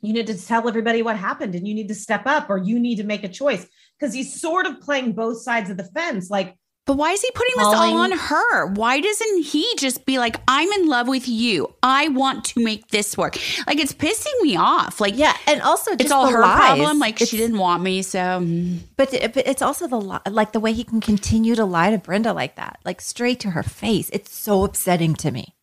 [0.02, 2.78] you need to tell everybody what happened and you need to step up or you
[2.78, 3.66] need to make a choice?
[3.98, 6.30] Because he's sort of playing both sides of the fence.
[6.30, 6.56] Like,
[6.91, 8.66] But why is he putting this all on her?
[8.66, 11.72] Why doesn't he just be like, I'm in love with you.
[11.84, 13.36] I want to make this work?
[13.68, 15.01] Like, it's pissing me off.
[15.01, 16.57] Like, yeah, and also just it's all the her lies.
[16.59, 16.99] problem.
[16.99, 18.03] Like, It's- she didn't want me.
[18.03, 18.80] So, mm.
[18.97, 21.99] But, but it's also the li- like the way he can continue to lie to
[21.99, 24.11] Brenda like that, like straight to her face.
[24.12, 25.55] It's so upsetting to me.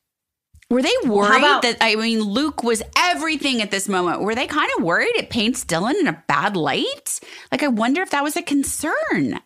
[0.70, 4.22] were they worried about- that, I mean, Luke was everything at this moment?
[4.22, 7.20] Were they kind of worried it paints Dylan in a bad light?
[7.52, 9.42] Like, I wonder if that was a concern.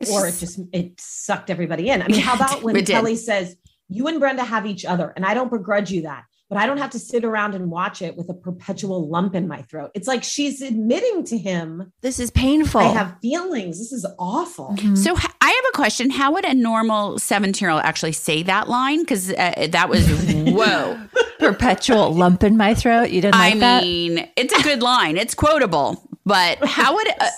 [0.00, 2.02] It's or it just it sucked everybody in.
[2.02, 3.56] I mean, how about when Kelly says,
[3.88, 6.78] You and Brenda have each other, and I don't begrudge you that, but I don't
[6.78, 9.90] have to sit around and watch it with a perpetual lump in my throat.
[9.94, 12.80] It's like she's admitting to him, This is painful.
[12.80, 13.78] I have feelings.
[13.78, 14.76] This is awful.
[14.94, 16.10] So I have a question.
[16.10, 19.00] How would a normal 17 year old actually say that line?
[19.00, 20.98] Because uh, that was, whoa.
[21.38, 23.10] perpetual lump in my throat.
[23.10, 23.82] You didn't I like that?
[23.82, 25.16] mean, it's a good line.
[25.18, 26.02] It's quotable.
[26.24, 27.28] But how would, uh,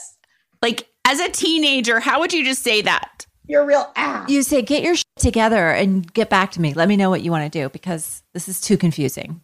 [0.62, 3.26] like, as a teenager, how would you just say that?
[3.46, 4.30] You're a real ass.
[4.30, 6.72] You say, get your shit together and get back to me.
[6.72, 9.40] Let me know what you want to do because this is too confusing.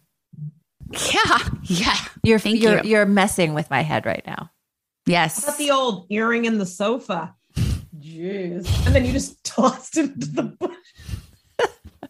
[0.91, 1.39] Yeah.
[1.63, 1.97] Yeah.
[2.23, 2.91] You're Thank you're you.
[2.91, 4.49] you're messing with my head right now.
[5.05, 5.43] Yes.
[5.43, 7.35] How about the old earring in the sofa?
[7.99, 8.85] Jeez.
[8.85, 10.71] And then you just tossed it into the bush.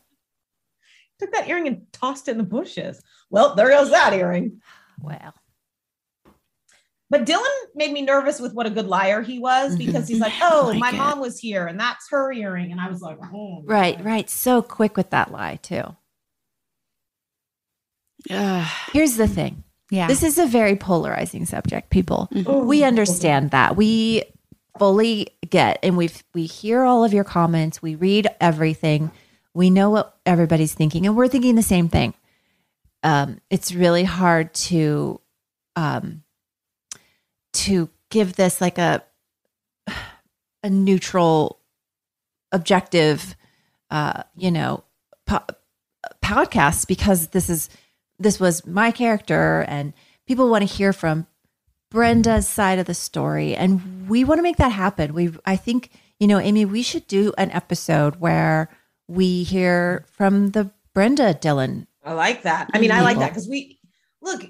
[1.19, 3.01] Took that earring and tossed it in the bushes.
[3.31, 4.61] Well, there goes that earring.
[5.01, 5.33] Well,
[7.09, 10.33] But Dylan made me nervous with what a good liar he was because he's like,
[10.41, 10.95] oh, Like my it.
[10.97, 12.71] mom was here and that's her earring.
[12.71, 13.61] And I was like, oh.
[13.65, 14.29] right, right.
[14.29, 15.83] So quick with that lie, too.
[18.29, 18.67] Ugh.
[18.91, 20.07] Here's the thing yeah.
[20.07, 22.29] this is a very polarizing subject, people.
[22.45, 22.63] Oh.
[22.65, 23.77] We understand that.
[23.77, 24.23] We
[24.77, 29.11] fully get and we we hear all of your comments, we read everything.
[29.53, 32.13] We know what everybody's thinking and we're thinking the same thing.
[33.01, 35.21] Um it's really hard to
[35.75, 36.23] um
[37.65, 39.03] to give this like a
[40.63, 41.59] a neutral
[42.51, 43.35] objective
[43.91, 44.83] uh you know
[45.25, 45.45] po-
[46.23, 47.69] podcast because this is
[48.19, 49.93] this was my character and
[50.25, 51.27] people want to hear from
[51.89, 55.13] Brenda's side of the story and we want to make that happen.
[55.13, 55.89] We I think,
[56.19, 58.69] you know, Amy, we should do an episode where
[59.07, 61.87] we hear from the Brenda Dylan.
[62.03, 62.69] I like that.
[62.73, 63.79] I mean, I like that because we
[64.21, 64.45] look.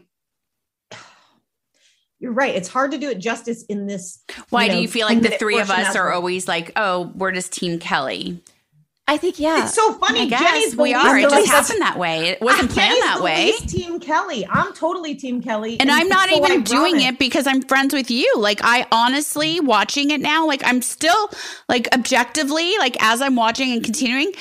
[2.20, 2.56] You're right.
[2.56, 4.24] It's hard to do it justice in this.
[4.50, 7.32] Why know, do you feel like the three of us are always like, oh, we're
[7.32, 8.42] just Team Kelly?
[9.10, 9.64] I think yeah.
[9.64, 10.22] It's so funny.
[10.22, 11.18] I guess Jennie's we the are.
[11.18, 12.28] It just happened that way.
[12.28, 13.54] It wasn't planned that way.
[13.66, 14.46] Team Kelly.
[14.50, 18.12] I'm totally Team Kelly, And I'm not so even doing it because I'm friends with
[18.12, 18.30] you.
[18.36, 21.30] Like I honestly watching it now, like I'm still
[21.70, 24.34] like objectively, like as I'm watching and continuing,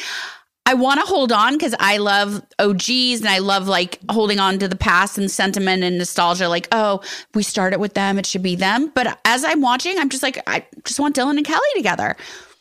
[0.66, 4.58] I want to hold on because I love OGs and I love like holding on
[4.58, 6.48] to the past and sentiment and nostalgia.
[6.48, 7.02] Like, oh,
[7.34, 8.90] we started with them, it should be them.
[8.92, 12.16] But as I'm watching, I'm just like, I just want Dylan and Kelly together.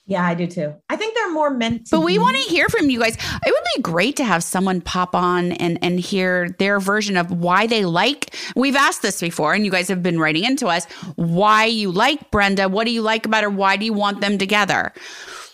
[0.08, 0.72] Yeah, I do too.
[0.88, 1.96] I think they're more meant to.
[1.96, 3.16] But we want to hear from you guys.
[3.16, 7.32] It would be great to have someone pop on and and hear their version of
[7.32, 8.36] why they like.
[8.56, 10.86] We've asked this before, and you guys have been writing into us
[11.16, 12.70] why you like Brenda.
[12.70, 13.50] What do you like about her?
[13.50, 14.94] Why do you want them together?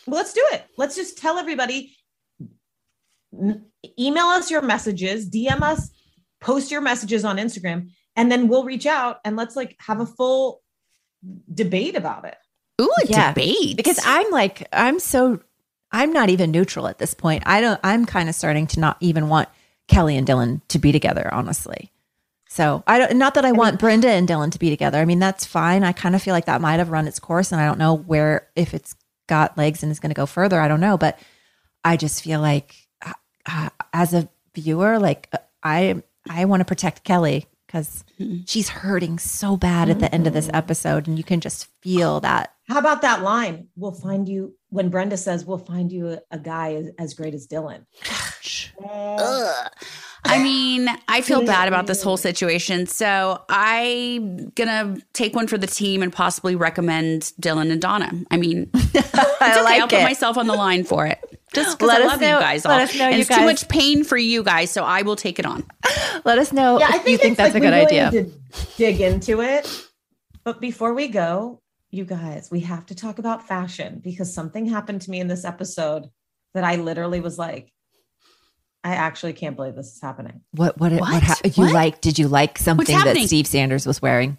[0.05, 0.65] Well, let's do it.
[0.77, 1.95] Let's just tell everybody.
[3.39, 3.65] N-
[3.99, 5.89] Email us your messages, DM us,
[6.39, 10.05] post your messages on Instagram, and then we'll reach out and let's like have a
[10.05, 10.61] full
[11.53, 12.35] debate about it.
[12.81, 13.77] Ooh, a Yeah, debate.
[13.77, 15.39] because I'm like I'm so
[15.91, 17.43] I'm not even neutral at this point.
[17.45, 19.49] I don't I'm kind of starting to not even want
[19.87, 21.91] Kelly and Dylan to be together, honestly.
[22.49, 24.99] So I don't not that I, want Brenda and Dylan to be together.
[24.99, 25.83] I mean, that's fine.
[25.83, 27.95] I kind of feel like that might have run its course and I don't know
[27.95, 28.95] where if it's
[29.27, 30.59] got legs and is going to go further.
[30.59, 31.17] I don't know, but
[31.83, 32.75] I just feel like
[33.45, 38.03] uh, as a viewer, like uh, I I want to protect Kelly because
[38.45, 42.19] she's hurting so bad at the end of this episode, and you can just feel
[42.19, 42.53] that.
[42.67, 43.67] How about that line?
[43.75, 47.33] We'll find you when Brenda says we'll find you a, a guy as, as great
[47.33, 47.85] as Dylan.
[50.23, 52.87] I mean, I feel bad about this whole situation.
[52.87, 58.11] So I'm gonna take one for the team and possibly recommend Dylan and Donna.
[58.29, 59.63] I mean, it's I okay.
[59.63, 61.30] like I'll put myself on the line for it.
[61.53, 62.71] Just Let I us love know- you guys all.
[62.71, 65.15] let us know, and you it's too much pain for you guys, so I will
[65.15, 65.63] take it on.
[66.25, 67.99] Let us know Yeah, I think you think it's that's like a good we really
[67.99, 68.23] idea.
[68.23, 69.87] need to dig into it.
[70.43, 75.01] But before we go, you guys, we have to talk about fashion because something happened
[75.03, 76.09] to me in this episode
[76.53, 77.71] that I literally was like,
[78.83, 80.41] I actually can't believe this is happening.
[80.51, 81.21] What what what, What?
[81.23, 82.01] hap- you like?
[82.01, 83.17] Did you like something that?
[83.17, 84.37] Steve Sanders was wearing?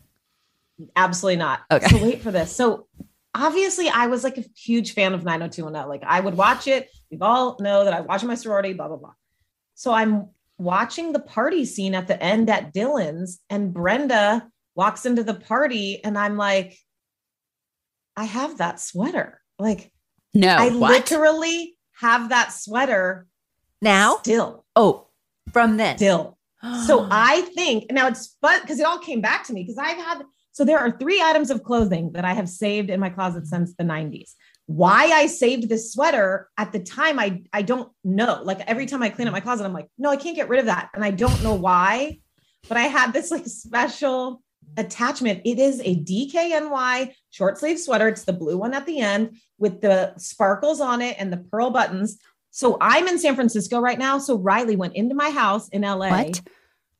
[0.97, 1.61] Absolutely not.
[1.71, 1.87] Okay.
[1.87, 2.51] So wait for this.
[2.55, 2.87] So
[3.35, 5.89] obviously, I was like a huge fan of 90210.
[5.89, 6.91] Like I would watch it.
[7.11, 9.12] We've all know that I watch my sorority, blah, blah, blah.
[9.74, 10.28] So I'm
[10.59, 16.03] watching the party scene at the end at Dylan's, and Brenda walks into the party,
[16.05, 16.78] and I'm like,
[18.16, 19.41] I have that sweater.
[19.59, 19.91] Like
[20.35, 20.91] No, I what?
[20.91, 23.26] literally have that sweater
[23.80, 24.18] Now?
[24.18, 25.09] still, Oh,
[25.53, 25.97] from then.
[25.97, 26.39] still.
[26.87, 29.97] So I think now it's fun because it all came back to me because I've
[29.97, 30.22] had
[30.53, 33.75] so there are three items of clothing that I have saved in my closet since
[33.75, 34.35] the 90s.
[34.67, 38.43] Why I saved this sweater at the time, I I don't know.
[38.45, 40.61] Like every time I clean up my closet, I'm like, no, I can't get rid
[40.61, 40.91] of that.
[40.95, 42.21] And I don't know why,
[42.69, 44.43] but I had this like special
[44.77, 45.43] attachment.
[45.45, 48.09] It is a DKNY short sleeve sweater.
[48.09, 51.71] It's the blue one at the end with the sparkles on it and the pearl
[51.71, 52.19] buttons.
[52.51, 54.19] So I'm in San Francisco right now.
[54.19, 56.41] So Riley went into my house in LA, What?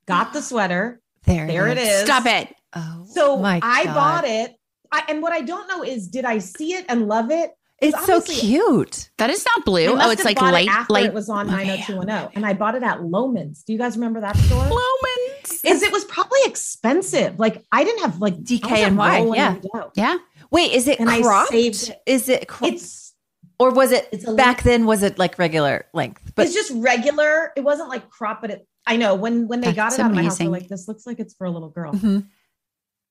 [0.07, 1.01] got the sweater.
[1.25, 2.05] there, There it is.
[2.05, 2.55] Stop it.
[2.75, 3.95] Oh, So my I God.
[3.95, 4.55] bought it.
[4.91, 7.51] I, and what I don't know is, did I see it and love it?
[7.81, 9.11] It's so cute.
[9.19, 9.87] That is not blue.
[9.89, 11.07] Oh, it's like light, it after light.
[11.07, 11.65] it was on okay.
[11.67, 13.65] 90210, and I bought it at Loehmann's.
[13.65, 14.63] Do you guys remember that store?
[14.65, 15.61] Loehmann's.
[15.63, 17.41] Because it was probably expensive.
[17.41, 19.39] Like I didn't have like DKNY, I was, like, rolling
[19.75, 19.85] yeah.
[19.97, 20.19] Yeah.
[20.53, 21.51] Wait, is it And I cropped?
[21.51, 21.99] saved it.
[22.07, 23.15] Is it cro- It's
[23.59, 24.87] or was it it's a back then?
[24.87, 26.33] Was it like regular length?
[26.37, 27.53] But it's just regular.
[27.57, 28.67] It wasn't like crop, but it.
[28.87, 30.87] I know when when they got That's it out of my house, they're like, "This
[30.87, 32.27] looks like it's for a little girl." Mhm.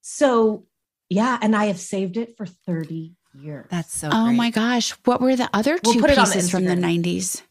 [0.01, 0.65] So
[1.09, 3.67] yeah, and I have saved it for 30 years.
[3.69, 4.09] That's so.
[4.11, 4.35] Oh great.
[4.35, 4.91] my gosh.
[5.05, 7.41] What were the other We'll two put it on the pieces from the 90s?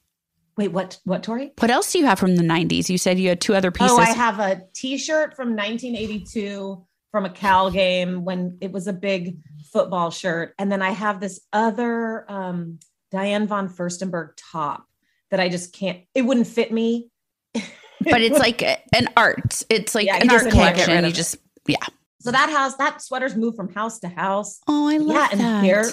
[0.56, 1.52] Wait, what what Tori?
[1.58, 2.88] What else do you have from the 90s?
[2.88, 3.92] You said you had two other pieces.
[3.92, 8.92] Oh, I have a t-shirt from 1982 from a Cal game when it was a
[8.92, 9.38] big
[9.72, 10.54] football shirt.
[10.58, 12.78] And then I have this other um,
[13.10, 14.86] Diane von Furstenberg top
[15.30, 17.10] that I just can't, it wouldn't fit me.
[17.54, 19.62] but it's like an art.
[19.68, 21.04] It's like Yeah, an art just can't get collection.
[21.04, 21.36] rid You just,
[21.66, 21.76] yeah.
[22.20, 24.60] So that house, that sweater's moved from house to house.
[24.68, 25.62] Oh, I love yeah, and that.
[25.62, 25.84] there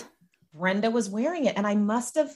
[0.53, 2.31] Brenda was wearing it, and I must have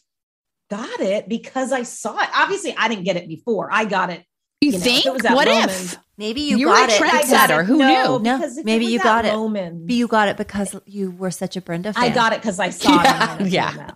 [0.69, 2.29] got it because I saw it.
[2.33, 3.69] Obviously, I didn't get it before.
[3.71, 4.23] I got it.
[4.61, 5.05] you you know, if think?
[5.05, 5.99] it was what Loehmann's- if?
[6.17, 6.97] Maybe you You were got a it.
[6.99, 8.23] trend- I because- got Trendsetter, who no, knew?
[8.23, 9.33] No, maybe you got it.
[9.33, 12.03] Loehmann's, But you got it because you were such a Brenda fan.
[12.03, 13.05] I got it because I saw it.
[13.05, 13.91] Yeah, on my yeah.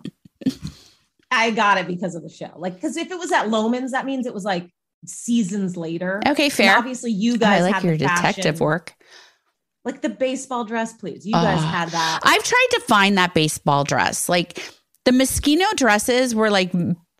[1.31, 2.51] I got it because of the show.
[2.57, 4.69] Like, because if it was at Loehmann's, that means it was like
[5.05, 6.21] seasons later.
[6.27, 6.77] Okay, And fair.
[6.77, 8.57] obviously, you Oh, guys I like had your the detective fashion.
[8.65, 8.93] work.
[9.85, 11.25] Like the baseball dress, please.
[11.25, 12.19] You guys Oh, had that.
[12.23, 14.27] I've tried to find that baseball dress.
[14.27, 14.61] Like
[15.05, 16.71] the Moschino dresses were like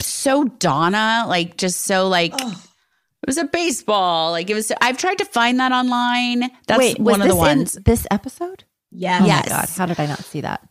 [0.02, 2.54] so Donna, like just so like Ugh.
[2.54, 4.32] it was a baseball.
[4.32, 4.72] Like it was.
[4.82, 6.50] I've tried to find that online.
[6.68, 7.78] That's Wait, was one of the ones.
[7.78, 8.64] in this episode?
[8.92, 9.22] yes.
[9.22, 9.50] Oh Yes.
[9.50, 10.68] my god, how did I not see that?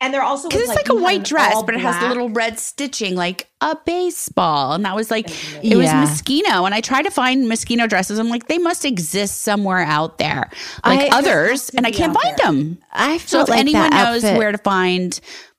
[0.00, 2.28] And they're also Because it's like, you a white dress, but it has the little
[2.30, 4.72] red stitching, like a baseball.
[4.74, 5.28] And that was like,
[5.64, 6.04] it was Yeah.
[6.04, 6.64] Moschino.
[6.66, 8.18] And I tried to find Moschino dresses.
[8.20, 10.50] I'm like, they must exist somewhere out there,
[10.84, 12.46] like I- others, and I can't find there.
[12.46, 12.78] them.
[12.92, 15.18] I feel So if like anyone that knows outfit- where to find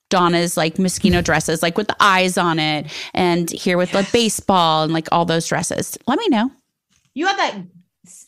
[0.10, 4.84] Donna's like Moschino dresses, like with the eyes on it, and here with the baseball
[4.84, 6.50] and like all those dresses, let me know.
[7.14, 7.56] You had that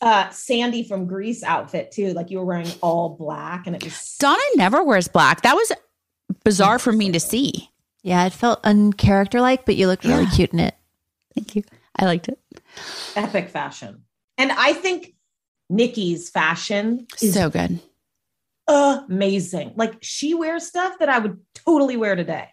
[0.02, 2.12] uh, Sandy from Grease outfit too.
[2.14, 5.42] Like you were wearing all black, and it was Donna never wears black.
[5.44, 5.72] That was
[6.44, 7.70] bizarre for me to see.
[8.04, 10.32] Yeah, it felt uncharacter like, but you looked really Yeah.
[10.36, 10.76] cute in it.
[11.36, 11.64] Thank you.
[11.98, 12.40] I liked it.
[13.16, 14.04] epic fashion.
[14.38, 15.14] And I think
[15.70, 17.80] Nikki's fashion is So good.
[18.68, 19.74] amazing.
[19.76, 22.48] Like she wears stuff that I would totally wear today.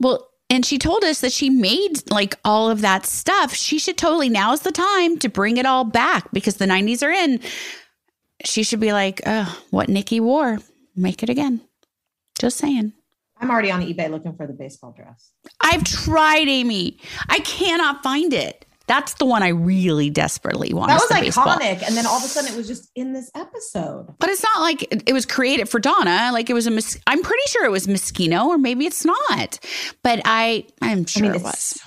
[0.00, 3.54] Well, and she told us that she made like all of that stuff.
[3.54, 7.02] She should totally now is the time to bring it all back because the 90s
[7.06, 7.40] are in.
[8.44, 10.58] She should be like, oh, what Nikki wore,
[10.96, 11.60] make it again.
[12.38, 12.92] Just saying.
[13.40, 15.30] I'm already on eBay looking for the baseball dress.
[15.60, 16.98] I've tried, Amy.
[17.28, 18.64] I cannot find it.
[18.86, 20.88] That's the one I really desperately want.
[20.88, 21.20] That was iconic.
[21.20, 21.58] baseball.
[21.60, 24.06] And then all of a sudden it was just in this episode.
[24.18, 26.30] But it's not like it- was created for Donna.
[26.32, 29.58] Like it was a mis- I'm pretty sure it was Moschino, or maybe it's not.
[30.02, 31.58] But I, I'm sure I mean, it was.
[31.58, 31.80] so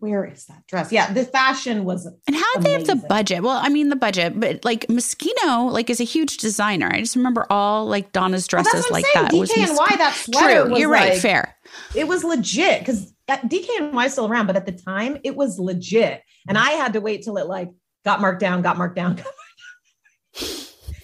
[0.00, 0.90] Where is that dress?
[0.92, 3.42] Yeah, the fashion was And how did they have the budget?
[3.42, 6.88] Well, I mean the budget, but like Moschino, like is a huge designer.
[6.92, 9.26] I just remember all like Donna's Well, dresses what like saying.
[9.26, 9.32] that.
[9.34, 9.98] was DKNY, Moschino.
[9.98, 11.12] that sweater True, was you're right.
[11.14, 11.56] like- Fair.
[11.94, 16.22] it was legit because DKNY is still around, but at the time it was legit.
[16.48, 17.70] And I had to wait till it like
[18.04, 20.48] got marked down, got marked down, got marked down.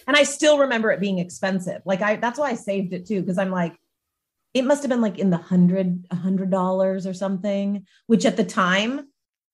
[0.06, 1.82] and I still remember it being expensive.
[1.84, 3.74] Like I that's why I saved it too, because I'm like,
[4.54, 8.36] it must have been like in the hundred, a hundred dollars or something, which at
[8.36, 9.08] the time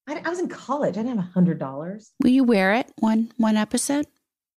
[0.06, 0.96] I, I was in college.
[0.96, 2.12] I didn't have a hundred dollars.
[2.22, 4.06] Will you wear it one one episode?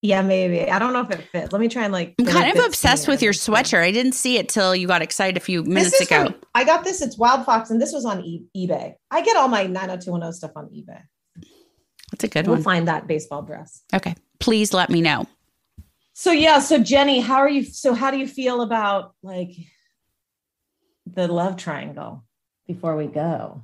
[0.05, 0.68] Yeah, maybe.
[0.68, 1.53] I don't know if it fits.
[1.53, 2.14] Let me try and like.
[2.18, 5.36] I'm kind of obsessed with your sweater I didn't see it till you got excited
[5.36, 6.24] a few minutes ago.
[6.26, 7.01] from- I got this.
[7.01, 8.95] It's Wild Fox, and this was on e- eBay.
[9.12, 11.03] I get all my 90210 stuff on eBay.
[12.11, 12.57] That's a good one.
[12.57, 12.62] we'll one.
[12.64, 13.82] find that baseball dress.
[13.95, 15.26] Okay, please let me know.
[16.14, 17.64] So yeah, so Jennie, how are you?
[17.64, 19.53] So how do you feel about like
[21.07, 22.24] the love triangle
[22.66, 23.62] before we go?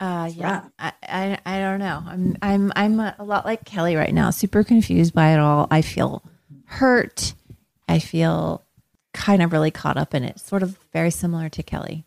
[0.00, 2.02] Uh, yeah, I, I, I don't know.
[2.06, 4.30] I'm, I'm, I'm a, a lot like Kelly right now.
[4.30, 5.66] Super confused by it all.
[5.70, 6.22] I feel
[6.64, 7.34] hurt.
[7.86, 8.64] I feel
[9.12, 10.40] kind of really caught up in it.
[10.40, 12.06] Sort of very similar to Kelly.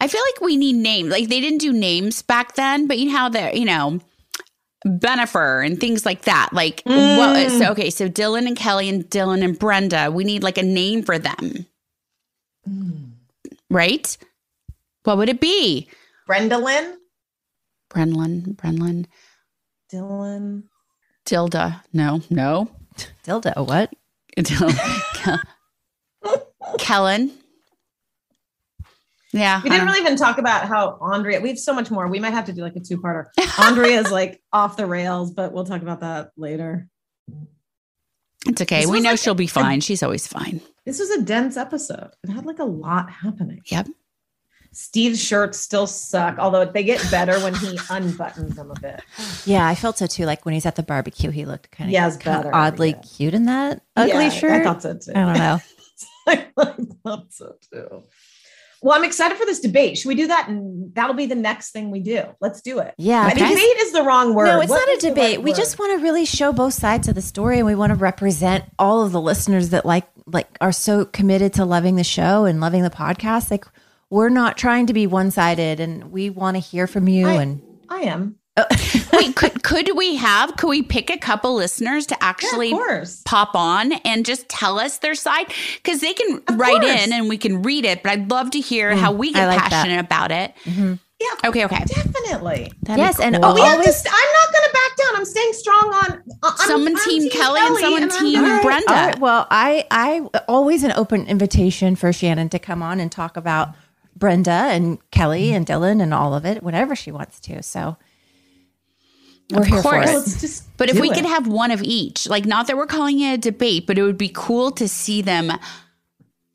[0.00, 1.10] I feel like we need names.
[1.10, 4.00] Like they didn't do names back then, but you know how they're, you know,
[4.86, 6.50] Bennifer and things like that.
[6.52, 7.58] Like, what, mm.
[7.58, 11.02] so, okay, so Dylan and Kelly and Dylan and Brenda, we need like a name
[11.02, 11.66] for them,
[12.68, 13.10] mm.
[13.70, 14.16] right?
[15.04, 15.88] What would it be?
[16.26, 16.98] Brenda Lynn,
[17.90, 19.06] Brenlin, Brenlin,
[19.92, 20.64] Dylan.
[21.28, 21.82] Dilda.
[21.92, 22.70] No, no.
[23.24, 23.92] Dildo, what?
[26.78, 27.30] Kellen.
[29.32, 29.60] Yeah.
[29.62, 31.40] We didn't really even talk about how Andrea.
[31.40, 32.08] We have so much more.
[32.08, 33.26] We might have to do like a two-parter.
[33.58, 36.88] Andrea is like off the rails, but we'll talk about that later.
[38.46, 38.80] It's okay.
[38.82, 39.80] This We know like she'll be a- fine.
[39.80, 40.60] She's always fine.
[40.86, 42.10] This was a dense episode.
[42.24, 43.60] It had like a lot happening.
[43.66, 43.88] Yep.
[44.72, 49.02] Steve's shirts still suck, although they get better when he unbuttons them a bit.
[49.44, 50.24] Yeah, I felt so too.
[50.24, 53.00] Like when he's at the barbecue, he looked kind of Yeah, it's better, oddly yeah.
[53.16, 54.52] cute in that ugly Yeah, shirt.
[54.60, 55.12] I thought so too.
[55.14, 55.58] I don't know.
[56.28, 56.46] I
[57.02, 58.02] thought so too.
[58.82, 59.98] Well, I'm excited for this debate.
[59.98, 60.48] Should we do that?
[60.48, 62.22] And that'll be the next thing we do.
[62.40, 62.94] Let's do it.
[62.96, 64.46] Yeah, I mean, debate is the wrong word.
[64.46, 65.36] No, it's What not a debate.
[65.38, 65.56] right we word?
[65.56, 68.64] just want to really show both sides of the story and we want to represent
[68.78, 72.60] all of the listeners that like like are so committed to loving the show and
[72.60, 73.50] loving the podcast.
[73.50, 73.64] Like
[74.10, 77.62] we're not trying to be one-sided and we want to hear from you I- and
[77.88, 78.36] I am.
[79.12, 80.56] Wait, could could we have?
[80.56, 84.98] Could we pick a couple listeners to actually yeah, pop on and just tell us
[84.98, 85.46] their side?
[85.82, 87.06] Because they can write course.
[87.06, 88.02] in and we can read it.
[88.02, 89.70] But I'd love to hear mm, how we get like that.
[89.70, 90.54] passionate about it.
[90.64, 90.94] Mm-hmm.
[91.20, 91.48] Yeah.
[91.48, 91.82] Okay, okay.
[91.84, 92.72] Definitely.
[92.82, 93.44] That'd be Yes, and cool.
[93.46, 95.16] oh, We have to always I'm not going to back down.
[95.16, 96.22] I'm staying strong on.
[96.44, 98.88] on Someone on team Kelly and someone I'm team gonna- Brenda.
[98.88, 103.10] All right, well, I I always an open invitation for Shannon to come on and
[103.10, 103.70] talk about
[104.14, 107.62] Brenda and Kelly and Dylan and all of it, whatever she wants to.
[107.64, 107.96] So
[109.50, 109.94] we're Of here course.
[109.96, 110.14] for it.
[110.14, 111.14] Let's just But if we it.
[111.14, 114.02] could have one of each, like not that we're calling it a debate, but it
[114.02, 115.52] would be cool to see them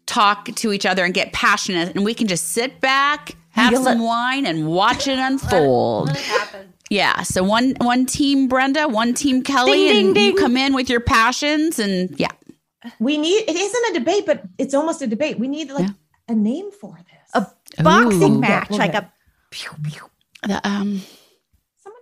[0.05, 3.83] talk to each other and get passionate, and we can just sit back, have You'll
[3.83, 6.11] some let- wine, and watch it unfold.
[6.89, 7.23] Yeah.
[7.23, 10.89] So one one team Brenda, one team Kelly, Ding, and ding, you come in with
[10.89, 12.31] your passions, and yeah,
[12.99, 15.39] we need it isn't a debate, but it's almost a debate.
[15.39, 15.93] We need like Yeah.
[16.27, 17.31] a name for this.
[17.33, 18.39] A boxing Ooh.
[18.41, 19.11] match, like get- a
[19.49, 20.01] pew, pew.
[20.43, 21.01] the, um, Someone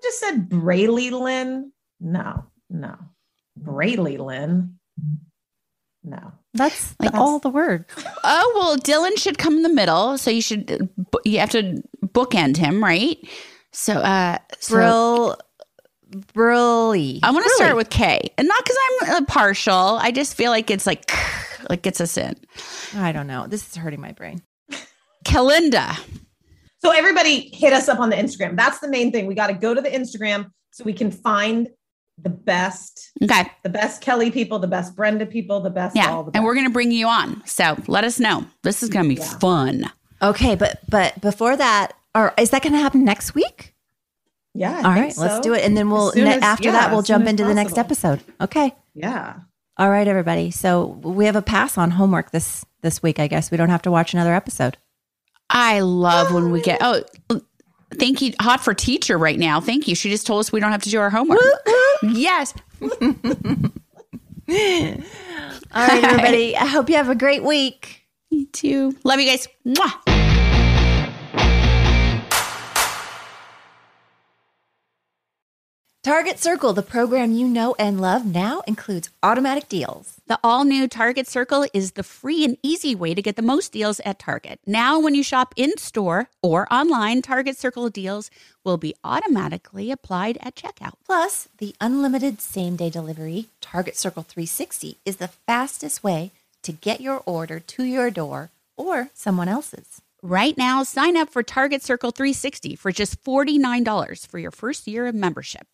[0.03, 1.71] just said Brayley Lynn.
[1.99, 2.95] No, no.
[3.57, 4.77] Brayley Lynn.
[6.03, 6.31] No.
[6.53, 7.85] That's Like- all the word.
[8.23, 10.89] oh well, Dylan should come in the middle, so you should
[11.25, 13.17] you have to bookend him, right?
[13.71, 15.37] So, uh, so Brill,
[16.33, 17.19] brilly.
[17.23, 19.97] I want to start with K, and not because I'm uh, partial.
[20.01, 21.09] I just feel like it's like
[21.69, 22.35] like gets us in.
[22.95, 23.47] I don't know.
[23.47, 24.41] This is hurting my brain.
[25.23, 25.97] Kalinda.
[26.81, 28.55] So everybody hit us up on the Instagram.
[28.57, 29.27] That's the main thing.
[29.27, 31.67] We got to go to the Instagram so we can find
[32.21, 33.51] the best, Okay.
[33.63, 36.09] the best Kelly people, the best Brenda people, the best Yeah.
[36.11, 37.41] all the And we're going to bring you on.
[37.45, 38.45] So let us know.
[38.63, 39.37] This is going to be Yeah.
[39.39, 39.91] fun.
[40.21, 43.73] Okay, but but before that, or is that going to happen next week?
[44.53, 44.71] yeah.
[44.71, 46.71] I All think right, let's do it, and then we'll As ne- as- after yeah,
[46.73, 48.21] that we'll jump as into the next episode.
[48.39, 48.75] Okay.
[48.93, 49.35] Yeah.
[49.77, 50.51] All right, everybody.
[50.51, 53.19] So we have a pass on homework this this week.
[53.19, 54.77] I guess we don't have to watch another episode.
[55.51, 57.03] I love when we get, oh,
[57.95, 58.33] thank you.
[58.39, 59.59] Hot for teacher right now.
[59.59, 59.95] Thank you.
[59.95, 61.39] She just told us we don't have to do our homework.
[62.03, 62.53] yes.
[62.81, 62.87] All
[65.87, 66.55] right, everybody.
[66.55, 68.05] I hope you have a great week.
[68.31, 68.95] Me too.
[69.03, 69.47] Love you guys.
[69.67, 70.21] Mwah.
[76.03, 80.20] Target Circle, the program you know and love, now includes automatic deals.
[80.31, 83.73] The all new Target Circle is the free and easy way to get the most
[83.73, 84.61] deals at Target.
[84.65, 88.31] Now, when you shop in store or online, Target Circle deals
[88.63, 90.93] will be automatically applied at checkout.
[91.05, 97.01] Plus, the unlimited same day delivery, Target Circle 360, is the fastest way to get
[97.01, 100.01] your order to your door or someone else's.
[100.23, 105.07] Right now, sign up for Target Circle 360 for just $49 for your first year
[105.07, 105.67] of membership.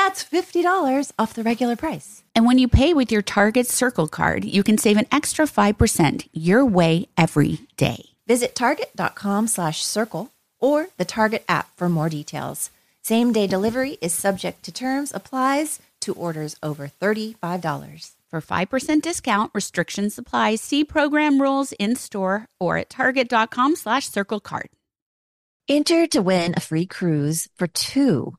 [0.00, 2.22] That's $50 off the regular price.
[2.34, 6.26] And when you pay with your Target Circle card, you can save an extra 5%
[6.32, 8.06] your way every day.
[8.26, 12.70] Visit target.com slash circle or the Target app for more details.
[13.02, 18.12] Same day delivery is subject to terms, applies to orders over $35.
[18.30, 20.54] For 5% discount, restrictions apply.
[20.54, 24.70] See program rules in store or at target.com slash circle card.
[25.68, 28.38] Enter to win a free cruise for two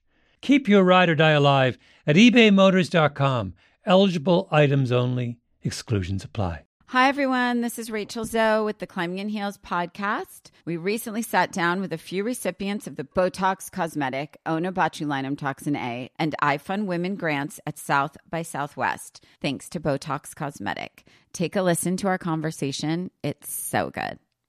[0.41, 1.77] Keep your ride or die alive
[2.07, 3.53] at ebaymotors.com.
[3.85, 6.65] Eligible items only, exclusions apply.
[6.87, 7.61] Hi, everyone.
[7.61, 10.51] This is Rachel Zoe with the Climbing in Heels podcast.
[10.65, 16.11] We recently sat down with a few recipients of the Botox Cosmetic, Onabotulinum Toxin A,
[16.19, 21.05] and iFund Women grants at South by Southwest, thanks to Botox Cosmetic.
[21.31, 23.09] Take a listen to our conversation.
[23.23, 24.19] It's so good.